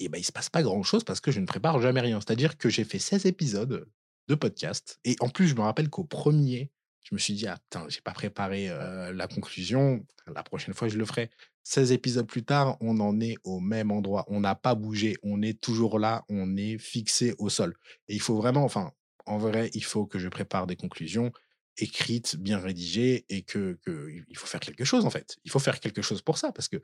et 0.00 0.08
bah, 0.08 0.18
il 0.18 0.24
se 0.24 0.32
passe 0.32 0.50
pas 0.50 0.62
grand-chose 0.62 1.04
parce 1.04 1.20
que 1.20 1.30
je 1.30 1.40
ne 1.40 1.46
prépare 1.46 1.80
jamais 1.80 2.00
rien. 2.00 2.20
C'est-à-dire 2.20 2.56
que 2.58 2.68
j'ai 2.68 2.84
fait 2.84 2.98
16 2.98 3.26
épisodes 3.26 3.88
de 4.28 4.34
podcast 4.34 4.98
et 5.04 5.16
en 5.20 5.28
plus, 5.28 5.48
je 5.48 5.54
me 5.54 5.60
rappelle 5.60 5.90
qu'au 5.90 6.04
premier, 6.04 6.70
je 7.02 7.14
me 7.14 7.18
suis 7.18 7.34
dit: 7.34 7.46
«Ah 7.46 7.58
putain, 7.58 7.86
j'ai 7.88 8.00
pas 8.00 8.12
préparé, 8.12 8.68
la 8.68 9.28
conclusion, 9.28 10.06
la 10.26 10.42
prochaine 10.42 10.74
fois 10.74 10.88
je 10.88 10.98
le 10.98 11.04
ferai». 11.04 11.30
16 11.64 11.92
épisodes 11.92 12.26
plus 12.26 12.44
tard, 12.44 12.76
on 12.80 13.00
en 13.00 13.20
est 13.20 13.36
au 13.44 13.58
même 13.60 13.90
endroit. 13.90 14.24
On 14.28 14.40
n'a 14.40 14.54
pas 14.54 14.74
bougé, 14.74 15.16
on 15.22 15.40
est 15.42 15.58
toujours 15.60 15.98
là, 15.98 16.24
on 16.28 16.56
est 16.56 16.76
fixé 16.78 17.34
au 17.38 17.48
sol 17.48 17.74
et 18.08 18.14
il 18.14 18.20
faut 18.20 18.36
vraiment 18.36 18.64
enfin, 18.64 18.92
en 19.26 19.38
vrai, 19.38 19.70
il 19.74 19.84
faut 19.84 20.04
que 20.06 20.18
je 20.18 20.28
prépare 20.28 20.66
des 20.66 20.76
conclusions 20.76 21.32
écrites, 21.78 22.36
bien 22.36 22.58
rédigées 22.58 23.24
et 23.28 23.42
que 23.42 23.78
que 23.82 24.10
il 24.28 24.36
faut 24.36 24.46
faire 24.46 24.60
quelque 24.60 24.84
chose, 24.84 25.06
en 25.06 25.10
fait. 25.10 25.36
Il 25.44 25.50
faut 25.50 25.58
faire 25.58 25.80
quelque 25.80 26.02
chose 26.02 26.22
pour 26.22 26.38
ça 26.38 26.52
parce 26.52 26.68
que, 26.68 26.76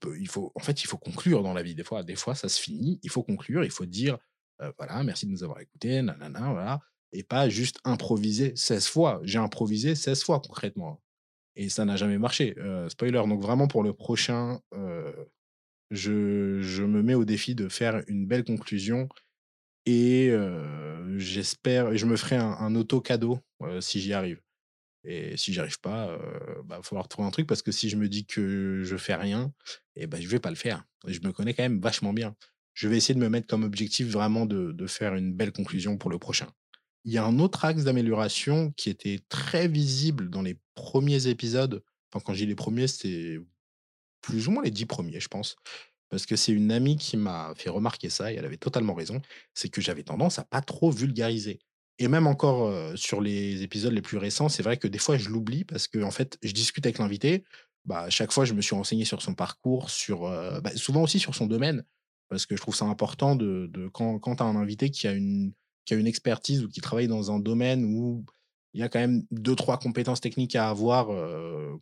peut 0.00 0.16
il 0.18 0.28
faut 0.28 0.52
en 0.54 0.60
fait, 0.60 0.82
il 0.82 0.86
faut 0.86 0.98
conclure 0.98 1.42
dans 1.42 1.52
la 1.54 1.62
vie. 1.62 1.74
Des 1.74 1.84
fois 1.84 2.02
des 2.04 2.16
fois, 2.16 2.34
ça 2.34 2.48
se 2.48 2.60
finit, 2.60 3.00
il 3.02 3.10
faut 3.10 3.22
conclure, 3.22 3.64
il 3.64 3.70
faut 3.70 3.86
dire, 3.86 4.18
heu: 4.62 4.72
«Voilà, 4.78 5.02
merci 5.04 5.26
de 5.26 5.30
nous 5.32 5.44
avoir 5.44 5.60
écoutés, 5.60 6.02
nin-nin-nin», 6.02 6.52
voilà 6.52 6.80
et 7.16 7.22
pas 7.22 7.48
juste 7.48 7.78
improviser 7.84 8.52
16 8.56 8.88
fois. 8.88 9.20
J'ai 9.24 9.38
improvisé 9.38 9.94
16 9.94 10.24
fois 10.24 10.40
concrètement 10.40 11.00
et 11.56 11.68
ça 11.70 11.84
n'a 11.84 11.96
jamais 11.96 12.18
marché, 12.18 12.54
heu, 12.58 12.88
spoiler. 12.90 13.22
Donc 13.28 13.42
vraiment 13.42 13.68
pour 13.68 13.82
le 13.84 13.92
prochain, 13.94 14.60
je 15.90 16.60
je 16.62 16.82
me 16.84 17.02
mets 17.02 17.14
au 17.14 17.24
défi 17.24 17.54
de 17.54 17.68
faire 17.68 18.02
une 18.08 18.26
belle 18.26 18.44
conclusion 18.44 19.08
et 19.86 20.32
j'espère 21.16 21.96
je 21.96 22.06
me 22.06 22.16
ferai 22.16 22.36
un 22.36 22.52
un 22.52 22.74
auto 22.76 23.00
cadeau, 23.00 23.40
si 23.80 24.00
j'y 24.00 24.12
arrive 24.12 24.40
et 25.04 25.36
si 25.36 25.52
j'y 25.52 25.60
arrive 25.60 25.80
pas, 25.80 26.08
heu, 26.10 26.62
bah, 26.64 26.80
falloir 26.82 27.08
trouver 27.08 27.28
un 27.28 27.30
truc 27.30 27.46
parce 27.46 27.62
que 27.62 27.72
si 27.72 27.88
je 27.88 27.96
me 27.96 28.08
dis 28.08 28.26
que 28.26 28.82
je 28.84 28.96
fais 28.96 29.14
rien 29.14 29.52
et 29.96 30.06
ben 30.06 30.20
je 30.20 30.28
vais 30.28 30.40
pas 30.40 30.50
le 30.50 30.56
faire. 30.56 30.84
Je 31.06 31.20
me 31.20 31.32
connais 31.32 31.54
quand 31.54 31.62
même 31.62 31.80
vachement 31.80 32.12
bien. 32.12 32.34
Je 32.74 32.88
vais 32.88 32.96
essayer 32.96 33.14
de 33.14 33.20
me 33.20 33.28
mettre 33.28 33.46
comme 33.46 33.64
objectif 33.64 34.08
vraiment 34.08 34.46
de 34.46 34.86
faire 34.86 35.14
une 35.14 35.32
belle 35.34 35.52
conclusion 35.52 35.96
pour 35.98 36.10
le 36.10 36.18
prochain. 36.18 36.48
Il 37.04 37.12
y 37.12 37.18
a 37.18 37.24
un 37.24 37.38
autre 37.38 37.64
axe 37.64 37.84
d'amélioration 37.84 38.72
qui 38.76 38.90
était 38.90 39.20
très 39.28 39.68
visible 39.68 40.30
dans 40.30 40.42
les 40.42 40.58
premiers 40.74 41.26
épisodes. 41.28 41.82
Enfin, 42.12 42.22
quand 42.24 42.32
dis 42.32 42.46
les 42.46 42.54
premiers, 42.54 42.88
c'est 42.88 43.38
plus 44.22 44.48
ou 44.48 44.52
moins 44.52 44.62
les 44.62 44.70
10 44.70 44.86
premiers, 44.86 45.20
je 45.20 45.28
pense. 45.28 45.56
Parce 46.10 46.26
que 46.26 46.36
c'est 46.36 46.52
une 46.52 46.72
amie 46.72 46.96
qui 46.96 47.16
m'a 47.16 47.54
fait 47.56 47.70
remarquer 47.70 48.10
ça 48.10 48.32
et 48.32 48.36
elle 48.36 48.44
avait 48.44 48.56
totalement 48.58 48.94
raison. 48.94 49.20
C'est 49.54 49.68
que 49.68 49.80
j'avais 49.80 50.04
tendance 50.04 50.38
à 50.38 50.44
pas 50.44 50.62
trop 50.62 50.90
vulgariser. 50.90 51.60
Et 51.98 52.08
même 52.08 52.26
encore 52.26 52.72
sur 52.96 53.20
les 53.20 53.62
épisodes 53.62 53.92
les 53.92 54.02
plus 54.02 54.18
récents, 54.18 54.48
c'est 54.48 54.62
vrai 54.62 54.76
que 54.78 54.88
des 54.88 54.98
fois 54.98 55.16
je 55.16 55.28
l'oublie 55.28 55.64
parce 55.64 55.86
que 55.88 56.02
en 56.02 56.10
fait, 56.10 56.38
je 56.42 56.52
discute 56.52 56.84
avec 56.86 56.98
l'invité. 56.98 57.44
bah, 57.84 58.10
chaque 58.10 58.32
fois, 58.32 58.44
je 58.44 58.54
me 58.54 58.62
suis 58.62 58.74
renseigné 58.74 59.04
sur 59.04 59.22
son 59.22 59.34
parcours, 59.34 59.90
sur, 59.90 60.22
bah, 60.62 60.74
souvent 60.76 61.02
aussi 61.02 61.18
sur 61.20 61.34
son 61.34 61.46
domaine, 61.46 61.84
parce 62.28 62.46
que 62.46 62.56
je 62.56 62.60
trouve 62.62 62.74
ça 62.74 62.86
important 62.86 63.36
de 63.36 63.88
quand 63.92 64.18
quand 64.18 64.36
tu 64.36 64.42
as 64.42 64.46
un 64.46 64.56
invité 64.56 64.90
qui 64.90 65.06
a 65.06 65.12
une 65.12 65.52
qui 65.84 65.94
a 65.94 65.96
une 65.96 66.06
expertise 66.06 66.64
ou 66.64 66.68
qui 66.68 66.80
travaille 66.80 67.08
dans 67.08 67.30
un 67.30 67.38
domaine 67.38 67.84
où 67.84 68.24
il 68.72 68.80
y 68.80 68.82
a 68.82 68.88
quand 68.88 68.98
même 68.98 69.24
deux 69.30 69.54
trois 69.54 69.78
compétences 69.78 70.20
techniques 70.20 70.56
à 70.56 70.68
avoir, 70.68 71.08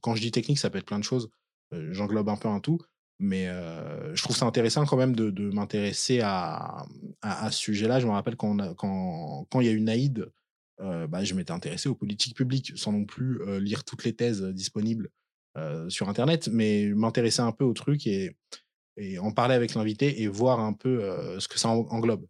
quand 0.01 0.15
je 0.15 0.21
dis 0.21 0.31
technique, 0.31 0.59
ça 0.59 0.69
peut 0.71 0.79
être 0.79 0.87
plein 0.87 0.99
de 0.99 1.05
choses, 1.05 1.31
j'englobe 1.73 2.29
un 2.29 2.37
peu 2.37 2.49
un 2.49 2.61
tout, 2.61 2.79
mais 3.23 3.47
heu, 3.49 4.15
je 4.15 4.23
trouve 4.23 4.37
ça 4.37 4.47
intéressant 4.47 4.85
quand 4.87 4.97
même 4.99 5.17
de 5.17 5.31
de 5.31 5.51
m'intéresser 5.51 6.21
à, 6.23 6.85
à 7.23 7.51
ce 7.51 7.59
sujet-là. 7.59 8.01
Je 8.01 8.07
me 8.07 8.13
rappelle 8.13 8.37
quand 8.37 8.57
quand 8.77 9.47
quand 9.51 9.61
il 9.61 9.67
y 9.67 9.71
a 9.71 9.73
eu 9.73 9.81
Naïd, 9.81 10.31
heu, 10.81 11.07
bah, 11.09 11.25
je 11.25 11.35
m'étais 11.35 11.53
intéressé 11.53 11.89
aux 11.89 11.95
politiques 11.95 12.37
publiques 12.37 12.73
sans 12.77 12.93
non 12.93 13.05
plus, 13.07 13.41
heu, 13.43 13.59
lire 13.59 13.85
toutes 13.85 14.05
les 14.05 14.15
thèses, 14.15 14.43
disponibles, 14.43 15.11
heu, 15.59 15.89
sur 15.91 16.09
internet, 16.09 16.49
mais 16.53 16.87
m'intéresser 16.95 17.43
un 17.43 17.53
peu 17.53 17.65
au 17.65 17.73
truc 17.75 18.07
et 18.07 18.37
et 18.99 19.19
en 19.19 19.33
parler 19.33 19.55
avec 19.55 19.75
l'invité 19.75 20.23
et 20.23 20.29
voir 20.29 20.61
un 20.61 20.75
peu, 20.75 21.03
ce 21.41 21.49
que 21.49 21.59
ça 21.59 21.69
en 21.71 21.87
englobe 21.91 22.27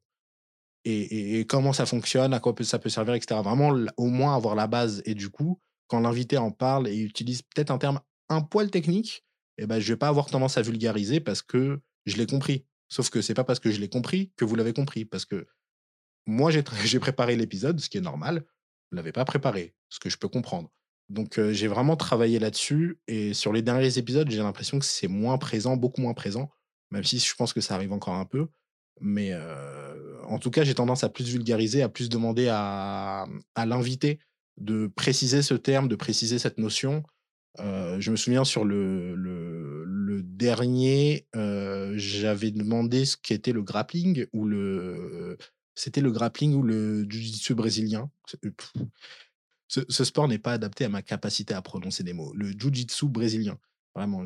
et 0.85 1.39
et 1.41 1.47
comment 1.47 1.73
ça 1.73 1.87
fonctionne, 1.87 2.35
à 2.35 2.41
quoi 2.41 2.55
ça 2.63 2.79
peut 2.79 2.89
servir 2.89 3.15
et 3.15 3.21
cetera. 3.21 3.43
Vraiment 3.43 3.73
au 3.97 4.07
moins 4.09 4.37
avoir 4.37 4.55
la 4.55 4.67
base 4.67 5.03
et 5.07 5.15
du 5.15 5.29
coup, 5.31 5.61
quand 5.89 6.01
l'invité 6.01 6.39
en 6.39 6.51
parle 6.51 6.89
et 6.89 6.99
utilise 6.99 7.43
peut-être 7.43 7.71
un 7.71 7.79
terme 7.79 8.01
un 8.29 8.41
poil 8.43 8.71
technique 8.71 9.25
et 9.59 9.67
ben 9.67 9.79
je 9.81 9.93
vais 9.93 9.99
pas 9.99 10.09
avoir 10.09 10.27
tendance 10.27 10.59
à 10.59 10.63
vulgariser 10.63 11.21
parce 11.21 11.43
que 11.43 11.81
je 12.07 12.17
l'ai 12.17 12.27
compris. 12.27 12.65
Sauf 12.89 13.11
que 13.11 13.23
c'est 13.23 13.35
pas 13.35 13.45
parce 13.45 13.61
que 13.61 13.71
je 13.71 13.81
l'ai 13.81 13.89
compris 13.89 14.33
que 14.37 14.45
vous 14.45 14.55
l'avez 14.55 14.73
compris. 14.73 15.05
Parce 15.05 15.25
que 15.25 15.47
moi, 16.27 16.51
j'ai 16.51 16.63
préparé 17.01 17.37
l'épisode, 17.37 17.81
ce 17.81 17.89
qui 17.89 17.99
est 17.99 18.03
normal. 18.03 18.45
Vous 18.91 18.97
l'avez 18.97 19.13
pas 19.13 19.25
préparé, 19.25 19.75
ce 19.89 19.99
que 19.99 20.11
je 20.11 20.19
peux 20.19 20.29
comprendre. 20.29 20.71
Donc 21.09 21.41
j'ai 21.51 21.69
vraiment 21.69 21.97
travaillé 21.97 22.39
là-dessus 22.39 22.99
et 23.07 23.35
sur 23.35 23.53
les 23.53 23.61
derniers 23.61 23.99
épisodes, 23.99 24.31
j'ai 24.31 24.39
l'impression 24.39 24.79
que 24.79 24.85
c'est 24.85 25.09
moins 25.09 25.37
présent, 25.37 25.77
beaucoup 25.77 26.01
moins 26.01 26.15
présent, 26.15 26.51
même 26.91 27.05
si 27.05 27.19
je 27.19 27.35
pense 27.35 27.53
que 27.53 27.61
ça 27.61 27.75
arrive 27.75 27.93
encore 27.93 28.15
un 28.15 28.25
peu. 28.25 28.49
Mais 29.01 29.35
en 30.25 30.39
tout 30.39 30.51
cas, 30.51 30.65
j'ai 30.65 30.75
tendance 30.75 31.05
à 31.05 31.09
plus 31.09 31.29
vulgariser, 31.29 31.83
à 31.83 31.89
plus 31.89 32.09
demander 32.09 32.49
à, 32.49 33.27
à 33.55 33.67
l'invité 33.67 34.21
de 34.59 34.87
préciser 34.87 35.43
ce 35.43 35.55
terme, 35.55 35.89
de 35.89 35.97
préciser 35.97 36.39
cette 36.39 36.59
notion. 36.59 37.03
Je 37.59 38.11
me 38.11 38.17
souviens 38.17 38.45
sur 38.45 38.65
le 38.65 40.23
dernier, 40.23 41.27
j'avais 41.95 42.51
demandé 42.51 43.05
ce 43.05 43.17
qu'était 43.17 43.53
le 43.53 43.63
grappling 43.63 44.27
ou 44.33 44.47
le 44.47 45.37
c'était 45.75 46.03
le 46.03 46.11
grappling 46.11 46.55
ou 46.55 46.63
le 46.63 47.05
jiu-jitsu 47.09 47.55
brésilien. 47.55 48.11
C'est 48.27 48.41
ce 49.89 50.05
sport 50.05 50.29
n'est 50.29 50.39
pas 50.39 50.53
adapté 50.53 50.85
à 50.85 50.91
ma 50.91 51.01
capacité 51.01 51.55
à 51.55 51.63
prononcer 51.63 52.03
des 52.03 52.13
mots. 52.13 52.35
Le 52.35 52.51
jiu-jitsu 52.51 53.09
brésilien. 53.09 53.59
Vraiment, 53.95 54.25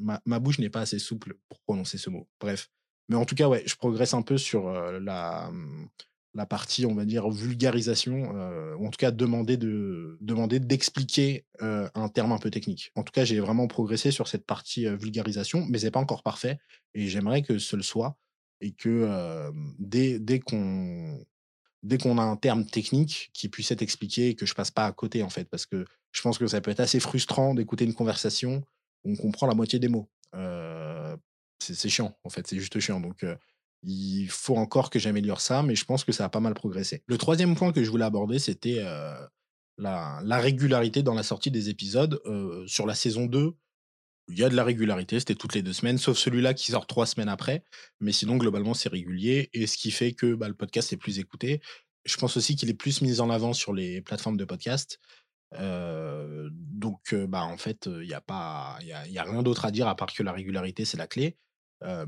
ma 0.00 0.20
ma 0.24 0.38
bouche 0.38 0.58
n'est 0.58 0.70
pas 0.70 0.80
assez 0.80 0.98
souple 0.98 1.36
pour 1.48 1.60
prononcer 1.60 1.98
ce 1.98 2.10
mot. 2.10 2.28
Bref. 2.40 2.70
Mais 3.08 3.16
en 3.16 3.24
tout 3.24 3.34
cas, 3.34 3.48
ouais, 3.48 3.62
je 3.66 3.76
progresse 3.76 4.14
un 4.14 4.22
peu 4.22 4.36
sur, 4.36 4.68
la, 4.68 5.50
mmh, 5.52 5.88
la 6.36 6.46
partie, 6.46 6.86
on 6.86 6.94
va 6.94 7.04
dire, 7.06 7.28
vulgarisation, 7.30 8.34
heu, 8.36 8.76
ou 8.78 8.86
en 8.86 8.90
tout 8.90 8.98
cas 8.98 9.10
demander 9.12 9.56
de 9.56 10.18
demander 10.20 10.60
d'expliquer, 10.60 11.46
heu, 11.62 11.88
un 11.94 12.08
terme 12.08 12.32
un 12.32 12.38
peu 12.38 12.50
technique. 12.50 12.92
En 12.96 13.02
tout 13.04 13.12
cas, 13.12 13.24
j'ai 13.24 13.40
vraiment 13.40 13.68
progressé 13.68 14.10
sur 14.12 14.28
cette 14.28 14.46
partie, 14.46 14.86
heu, 14.86 14.96
vulgarisation, 14.96 15.66
mais 15.70 15.78
c'est 15.78 15.90
pas 15.92 16.00
encore 16.00 16.22
parfait 16.22 16.58
et 16.94 17.08
j'aimerais 17.08 17.42
que 17.42 17.58
ce 17.58 17.76
le 17.76 17.82
soit 17.82 18.18
et 18.62 18.72
que, 18.72 19.08
dès 19.78 20.18
dès 20.18 20.40
qu'on 20.40 21.24
dès 21.82 21.98
qu'on 21.98 22.18
a 22.18 22.22
un 22.22 22.36
terme 22.36 22.66
technique 22.66 23.30
qui 23.34 23.48
puisse 23.48 23.70
être 23.70 23.82
expliqué 23.82 24.34
que 24.34 24.46
je 24.46 24.54
passe 24.54 24.70
pas 24.72 24.86
à 24.86 24.92
côté, 24.92 25.22
en 25.22 25.30
fait. 25.30 25.46
Parce 25.50 25.66
que 25.66 25.84
je 26.12 26.22
pense 26.22 26.38
que 26.38 26.46
ça 26.48 26.60
peut 26.60 26.70
être 26.72 26.80
assez 26.80 27.00
frustrant 27.00 27.54
d'écouter 27.54 27.84
une 27.84 27.94
conversation 27.94 28.64
où 29.04 29.12
on 29.12 29.16
comprend 29.16 29.46
la 29.46 29.54
moitié 29.54 29.78
des 29.78 29.88
mots. 29.88 30.08
C'est 31.58 31.88
chiant, 31.88 32.16
en 32.24 32.30
fait, 32.30 32.46
c'est 32.46 32.58
juste 32.58 32.78
chiant. 32.80 33.00
Donc, 33.00 33.24
il 33.86 34.28
faut 34.30 34.56
encore 34.56 34.90
que 34.90 34.98
j'améliore 35.00 35.40
ça, 35.40 35.62
mais 35.62 35.76
je 35.76 35.84
pense 35.86 36.04
que 36.04 36.12
ça 36.12 36.26
a 36.26 36.28
pas 36.30 36.40
mal 36.40 36.54
progressé. 36.54 37.02
Le 37.06 37.18
troisième 37.18 37.56
point 37.56 37.72
que 37.72 37.84
je 37.84 37.90
voulais 37.90 38.04
aborder, 38.06 38.38
c'était, 38.40 38.80
heu, 38.80 39.14
la 39.78 40.20
la 40.24 40.38
régularité 40.38 41.02
dans 41.02 41.14
la 41.14 41.22
sortie 41.22 41.50
des 41.50 41.68
épisodes. 41.70 42.20
Heu, 42.26 42.64
sur 42.66 42.86
la 42.86 42.94
saison 42.94 43.26
2, 43.26 43.54
il 44.28 44.38
y 44.38 44.44
a 44.44 44.48
de 44.50 44.56
la 44.56 44.64
régularité, 44.64 45.18
c'était 45.20 45.34
toutes 45.36 45.54
les 45.54 45.62
2 45.62 45.72
semaines, 45.74 45.98
sauf 45.98 46.16
celui-là 46.18 46.54
qui 46.54 46.72
sort 46.72 46.86
3 46.86 47.06
semaines 47.06 47.28
après. 47.28 47.64
Mais 48.00 48.12
sinon, 48.12 48.36
globalement, 48.38 48.74
c'est 48.74 48.88
régulier 48.90 49.50
et 49.54 49.66
ce 49.68 49.76
qui 49.78 49.90
fait 49.92 50.12
que, 50.14 50.34
bah, 50.34 50.48
le 50.48 50.54
podcast 50.54 50.92
est 50.92 50.96
plus 50.98 51.18
écouté. 51.20 51.60
Je 52.06 52.16
pense 52.18 52.36
aussi 52.36 52.56
qu'il 52.56 52.70
est 52.70 52.74
plus 52.74 53.02
mis 53.02 53.20
en 53.20 53.30
avant 53.30 53.52
sur 53.54 53.72
les 53.74 54.02
plateformes 54.02 54.36
de 54.38 54.44
podcast. 54.44 55.00
Heu, 55.60 56.50
donc, 56.52 57.14
bah, 57.14 57.44
en 57.44 57.58
fait, 57.58 57.88
il 58.02 58.08
y 58.08 58.14
a 58.14 58.20
pas 58.22 58.78
il 58.82 58.88
y 58.88 58.92
a 58.92 59.06
il 59.06 59.12
y 59.12 59.18
a 59.18 59.24
rien 59.24 59.42
d'autre 59.42 59.64
à 59.66 59.70
dire 59.72 59.88
à 59.88 59.96
part 59.96 60.12
que 60.14 60.22
la 60.24 60.32
régularité, 60.32 60.84
c'est 60.84 60.98
la 60.98 61.06
clé. 61.08 61.36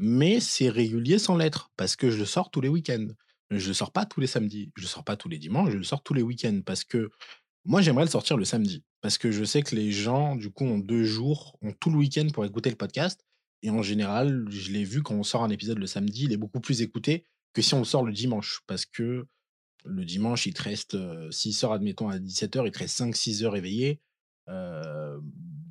Mais 0.01 0.41
c'est 0.41 0.69
régulier 0.69 1.19
sans 1.19 1.37
l'être 1.37 1.71
parce 1.77 1.97
que 1.97 2.11
je 2.11 2.19
le 2.19 2.25
sors 2.25 2.51
tous 2.51 2.61
les 2.61 2.69
week-ends. 2.69 3.09
Je 3.51 3.69
le 3.69 3.75
sors 3.75 3.93
pas 3.93 4.05
tous 4.05 4.21
les 4.21 4.27
samedis, 4.27 4.71
je 4.77 4.83
le 4.83 4.89
sors 4.89 5.05
pas 5.05 5.17
tous 5.17 5.31
les 5.31 5.39
dimanches, 5.39 5.73
je 5.73 5.79
le 5.79 5.85
sors 5.85 6.03
tous 6.03 6.13
les 6.13 6.21
week-ends 6.23 6.61
parce 6.67 6.85
que 6.85 7.11
moi, 7.65 7.81
j'aimerais 7.81 8.05
le 8.05 8.11
sortir 8.11 8.37
le 8.37 8.45
samedi. 8.45 8.85
Parce 9.01 9.19
que 9.19 9.31
je 9.31 9.45
sais 9.45 9.63
que 9.63 9.75
les 9.75 9.93
gens, 9.93 10.37
du 10.37 10.51
coup, 10.51 10.65
ont 10.65 10.79
2 10.79 11.05
jours, 11.05 11.57
ont 11.63 11.73
tout 11.73 11.91
le 11.91 11.97
week-end 11.97 12.27
pour 12.33 12.45
écouter 12.45 12.69
le 12.71 12.77
podcast 12.77 13.25
et 13.63 13.71
en 13.71 13.83
général, 13.83 14.47
je 14.51 14.71
l'ai 14.71 14.85
vu 14.85 15.03
quand 15.03 15.15
on 15.15 15.23
sort 15.23 15.45
un 15.45 15.51
épisode 15.51 15.79
le 15.79 15.87
samedi, 15.87 16.25
il 16.25 16.33
est 16.33 16.37
beaucoup 16.37 16.61
plus 16.61 16.83
écouté 16.83 17.25
que 17.55 17.63
si 17.63 17.75
on 17.75 17.79
le 17.79 17.85
sort 17.85 18.05
le 18.05 18.13
dimanche. 18.13 18.61
Parce 18.67 18.87
que 18.87 19.27
le 19.85 20.05
dimanche, 20.05 20.47
il 20.47 20.55
te 20.55 20.63
reste, 20.63 20.95
heu, 20.95 21.31
s'il 21.31 21.55
sort 21.55 21.73
admettons 21.73 22.09
à 22.09 22.19
17:00, 22.19 22.67
il 22.67 22.73
te 22.73 22.81
reste 22.81 22.97
5-6 22.97 23.45
heures 23.45 23.57
éveillé. 23.57 24.01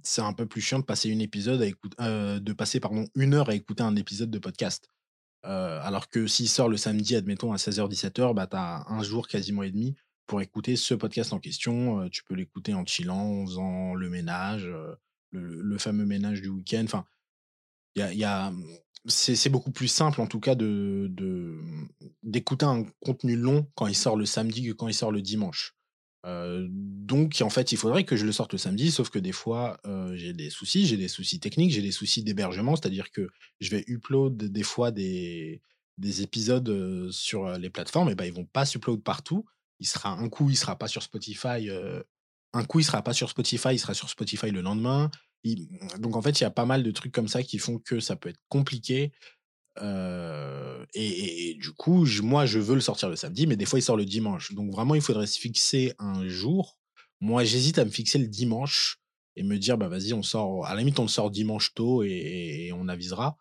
C'est 0.03 0.21
un 0.21 0.33
peu 0.33 0.45
plus 0.45 0.61
chiant 0.61 0.79
de 0.79 0.85
passer 0.85 1.09
une 1.09 1.21
épisode 1.21 1.61
à 1.97 2.07
heu, 2.09 2.39
de 2.39 2.53
passer 2.53 2.79
pardon 2.79 3.05
1 3.15 3.33
heure 3.33 3.49
à 3.49 3.55
écouter 3.55 3.83
un 3.83 3.95
épisode 3.95 4.31
de 4.31 4.39
podcast. 4.39 4.89
Heu, 5.45 5.49
alors 5.49 6.09
que 6.09 6.27
s'il 6.27 6.49
sort 6.49 6.69
le 6.69 6.77
samedi, 6.77 7.15
admettons 7.15 7.53
à 7.53 7.57
16:00-17:00, 7.57 8.33
bah, 8.35 8.47
tu 8.47 8.57
as 8.57 8.85
1 8.89 9.03
jour 9.03 9.27
quasiment 9.27 9.63
et 9.63 9.71
demi 9.71 9.95
pour 10.27 10.41
écouter 10.41 10.75
ce 10.77 10.93
podcast 10.95 11.33
en 11.33 11.39
question. 11.39 12.01
Heu, 12.03 12.09
tu 12.09 12.23
peux 12.23 12.35
l'écouter 12.35 12.73
en 12.73 12.85
chillant, 12.85 13.17
en 13.43 13.45
faisant 13.45 13.93
le 13.95 14.09
ménage, 14.09 14.69
le 15.31 15.77
fameux 15.79 16.05
ménage 16.05 16.41
du 16.41 16.49
week-end. 16.49 16.83
Enfin, 16.85 17.05
y 17.95 18.23
a 18.23 18.53
c'est 19.09 19.49
beaucoup 19.49 19.71
plus 19.71 19.87
simple 19.87 20.21
en 20.21 20.27
tout 20.27 20.41
cas 20.41 20.55
de 20.55 21.09
d'écouter 22.23 22.65
un 22.65 22.83
contenu 23.05 23.37
long 23.37 23.67
quand 23.75 23.87
il 23.87 23.95
sort 23.95 24.17
le 24.17 24.25
samedi 24.25 24.65
que 24.67 24.73
quand 24.73 24.89
il 24.89 24.93
sort 24.93 25.11
le 25.13 25.21
dimanche. 25.21 25.76
Heu, 26.27 26.67
donc 26.69 27.37
en 27.41 27.49
fait, 27.49 27.71
il 27.71 27.77
faudrait 27.77 28.03
que 28.03 28.15
je 28.15 28.25
le 28.25 28.31
sorte 28.31 28.53
le 28.53 28.57
samedi, 28.59 28.91
sauf 28.91 29.09
que 29.09 29.19
des 29.19 29.31
fois, 29.31 29.79
heu, 29.85 30.15
j'ai 30.15 30.33
des 30.33 30.49
soucis, 30.49 30.85
j'ai 30.85 30.97
des 30.97 31.07
soucis 31.07 31.39
techniques, 31.39 31.71
j'ai 31.71 31.81
des 31.81 31.91
soucis 31.91 32.23
d'hébergement. 32.23 32.75
C'est-à-dire 32.75 33.11
que 33.11 33.29
je 33.61 33.69
vais 33.71 33.83
upload 33.87 34.37
des 34.37 34.63
fois 34.63 34.91
des 34.91 35.61
des 35.97 36.21
épisodes, 36.21 36.69
heu, 36.69 37.11
sur, 37.11 37.49
les 37.57 37.69
plateformes 37.71 38.09
et 38.11 38.15
bah, 38.15 38.27
ils 38.27 38.33
vont 38.33 38.45
pas 38.45 38.65
s'upload 38.65 39.01
partout. 39.03 39.45
Il 39.79 39.87
sera 39.87 40.11
un 40.11 40.29
coup, 40.29 40.49
il 40.49 40.57
sera 40.57 40.77
pas 40.77 40.87
sur 40.87 41.01
Spotify, 41.03 41.69
un 42.53 42.63
coup, 42.65 42.79
il 42.79 42.83
sera 42.83 43.01
pas 43.03 43.13
sur 43.13 43.29
Spotify, 43.29 43.69
il 43.73 43.79
sera 43.79 43.93
sur 43.93 44.09
Spotify 44.09 44.51
le 44.51 44.61
lendemain. 44.61 45.09
Donc 45.99 46.15
en 46.15 46.21
fait, 46.21 46.39
il 46.39 46.43
y 46.43 46.45
a 46.45 46.51
pas 46.51 46.65
mal 46.65 46.83
de 46.83 46.91
trucs 46.91 47.11
comme 47.11 47.27
ça 47.27 47.43
qui 47.43 47.57
font 47.57 47.79
que 47.79 47.99
ça 47.99 48.15
peut 48.15 48.29
être 48.29 48.41
compliqué. 48.49 49.11
Heu 49.81 50.85
et 50.93 51.55
du 51.55 51.71
coup, 51.73 52.05
moi, 52.23 52.45
je 52.45 52.59
veux 52.59 52.75
le 52.75 52.81
sortir 52.81 53.09
le 53.09 53.15
samedi, 53.15 53.47
mais 53.47 53.55
des 53.57 53.65
fois, 53.65 53.79
il 53.79 53.81
sort 53.83 53.97
le 53.97 54.05
dimanche. 54.05 54.53
Donc 54.53 54.71
vraiment, 54.71 54.95
il 54.95 55.01
faudrait 55.01 55.27
se 55.27 55.39
fixer 55.39 55.93
un 55.99 56.27
jour. 56.27 56.77
Moi, 57.21 57.43
j'hésite 57.43 57.77
à 57.79 57.85
me 57.85 57.89
fixer 57.91 58.19
le 58.19 58.27
dimanche 58.27 58.99
et 59.35 59.43
me 59.43 59.57
dire: 59.57 59.77
«Bah, 59.77 59.87
vas-y, 59.89 60.13
on 60.13 60.23
sort 60.23 60.65
à 60.65 60.73
la 60.73 60.79
limite, 60.79 60.99
on 60.99 61.03
le 61.03 61.07
sort 61.09 61.29
dimanche 61.31 61.73
tôt 61.75 62.03
et 62.03 62.71
on 62.75 62.87
avisera». 62.87 63.37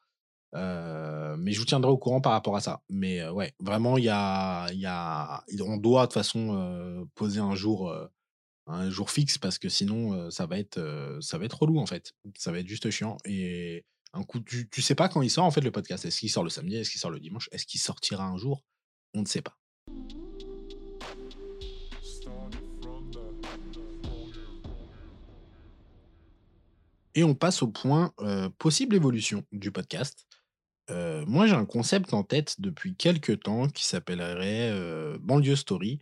Heu, 0.57 1.37
mais 1.39 1.53
je 1.53 1.59
vous 1.61 1.67
tiendrai 1.67 1.91
au 1.93 1.99
courant 1.99 2.21
par 2.23 2.33
rapport 2.33 2.57
à 2.57 2.61
ça. 2.61 2.83
Mais 2.91 3.21
heu, 3.23 3.33
ouais, 3.33 3.55
vraiment, 3.61 3.99
il 3.99 4.05
y 4.05 4.09
a 4.11 4.69
y 4.75 4.87
a 4.87 5.45
on 5.67 5.77
doit 5.79 6.03
de 6.03 6.07
toute 6.09 6.15
façon, 6.15 7.07
poser 7.15 7.41
un 7.41 7.55
jour, 7.57 7.95
un 8.67 8.91
jour 8.91 9.11
fixe 9.11 9.39
parce 9.39 9.59
que 9.59 9.69
sinon, 9.69 10.31
ça 10.31 10.47
va 10.47 10.59
être, 10.59 11.19
ça 11.21 11.39
va 11.39 11.45
être 11.47 11.61
relou, 11.63 11.79
en 11.79 11.87
fait. 11.87 12.13
Ça 12.39 12.53
va 12.53 12.59
être 12.61 12.69
juste 12.69 12.91
chiant 12.91 13.17
et 13.27 13.85
un 14.17 14.23
coup 14.23 14.41
tu 14.41 14.69
tu 14.69 14.83
sais 14.83 14.95
pas 14.95 15.09
quand 15.09 15.23
il 15.23 15.31
sort, 15.31 15.45
en 15.45 15.51
fait, 15.51 15.61
le 15.61 15.71
podcast. 15.71 16.05
Est-ce 16.05 16.21
qu'il 16.21 16.31
sort 16.31 16.45
le 16.45 16.51
samedi? 16.51 16.77
Est-ce 16.77 16.91
qu'il 16.91 17.01
sort 17.01 17.11
le 17.11 17.21
dimanche? 17.21 17.49
Est-ce 17.53 17.67
qu'il 17.67 17.81
sortira 17.81 18.25
un 18.25 18.37
jour? 18.37 18.65
On 19.15 19.21
ne 19.21 19.27
sait 19.27 19.43
pas. 19.43 19.57
Et 27.15 27.25
on 27.25 27.35
passe 27.35 27.63
au 27.63 27.69
point, 27.69 28.13
heu, 28.21 28.51
possible 28.59 28.95
évolution 28.95 29.43
du 29.51 29.73
podcast. 29.73 30.27
Heu, 30.91 31.25
moi, 31.27 31.47
j'ai 31.47 31.55
un 31.55 31.65
concept 31.65 32.13
en 32.13 32.23
tête 32.23 32.61
depuis 32.61 32.95
quelque 32.95 33.33
temps 33.33 33.69
qui 33.69 33.87
s'appellerait, 33.87 34.71
heu, 34.71 35.19
Banlieue 35.21 35.57
Story. 35.57 35.99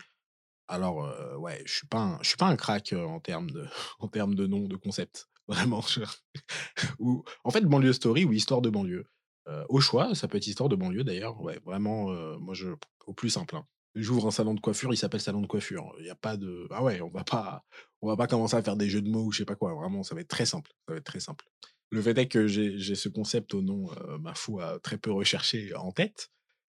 Alors, 0.67 1.07
heu, 1.07 1.37
ouais, 1.37 1.63
je 1.67 1.73
suis 1.73 1.87
pas 1.87 2.01
un 2.01 2.19
je 2.23 2.29
suis 2.29 2.37
pas 2.37 2.47
un 2.47 2.57
crack, 2.57 2.93
en 2.95 3.21
termes 3.21 3.51
de 3.51 3.67
en 4.01 4.09
termes 4.09 4.35
de 4.35 4.47
nom, 4.47 4.63
de 4.67 4.77
concept. 4.77 5.29
Vraiment, 5.49 5.83
je 5.83 6.01
ou 6.99 7.25
en 7.45 7.51
fait, 7.51 7.63
Banlieue 7.63 7.93
Story 7.93 8.25
ou 8.25 8.33
Histoire 8.33 8.63
de 8.63 8.71
banlieue. 8.71 9.07
Heu, 9.49 9.65
au 9.69 9.81
choix, 9.81 10.15
ça 10.15 10.29
peut 10.29 10.39
être 10.39 10.47
Histoire 10.47 10.69
de 10.69 10.77
banlieue 10.77 11.05
d'ailleurs, 11.05 11.41
ouais, 11.43 11.61
vraiment, 11.65 12.11
heu, 12.13 12.39
moi 12.39 12.55
je 12.55 12.69
au 13.07 13.13
plus 13.15 13.31
simple, 13.31 13.57
hein. 13.57 13.67
j'ouvre 13.95 14.27
un 14.29 14.31
salon 14.31 14.55
de 14.55 14.61
coiffure, 14.61 14.93
il 14.95 14.97
s'appelle 14.97 15.21
salon 15.21 15.43
de 15.43 15.47
coiffure. 15.47 15.93
Il 16.01 16.07
y 16.07 16.11
a 16.11 16.15
pas 16.15 16.37
de 16.39 16.67
ah 16.71 16.83
ouais, 16.83 17.01
on 17.03 17.11
va 17.11 17.25
pas 17.25 17.63
on 18.03 18.09
va 18.09 18.17
pas 18.17 18.27
commencer 18.27 18.57
à 18.57 18.63
faire 18.63 18.77
des 18.77 18.89
jeux 18.91 19.03
de 19.03 19.11
mots 19.11 19.25
ou 19.27 19.33
je 19.33 19.39
sais 19.39 19.45
pas 19.45 19.57
quoi. 19.57 19.75
Vraiment, 19.75 20.03
ça 20.03 20.15
va 20.15 20.23
être 20.23 20.29
très 20.29 20.47
simple. 20.47 20.71
Ça 20.89 20.95
va 20.95 20.99
être 20.99 21.05
très 21.05 21.21
simple. 21.21 21.45
Le 21.91 22.01
fait 22.03 22.17
est 22.19 22.29
que 22.29 22.47
j'ai 22.49 22.95
ce 22.95 23.09
concept 23.11 23.55
au 23.55 23.63
nom, 23.63 23.91
heu, 23.93 24.19
ma 24.19 24.35
foi, 24.35 24.79
très 24.83 24.99
peu 24.99 25.13
recherché 25.13 25.75
en 25.75 25.93
tête. 25.93 26.31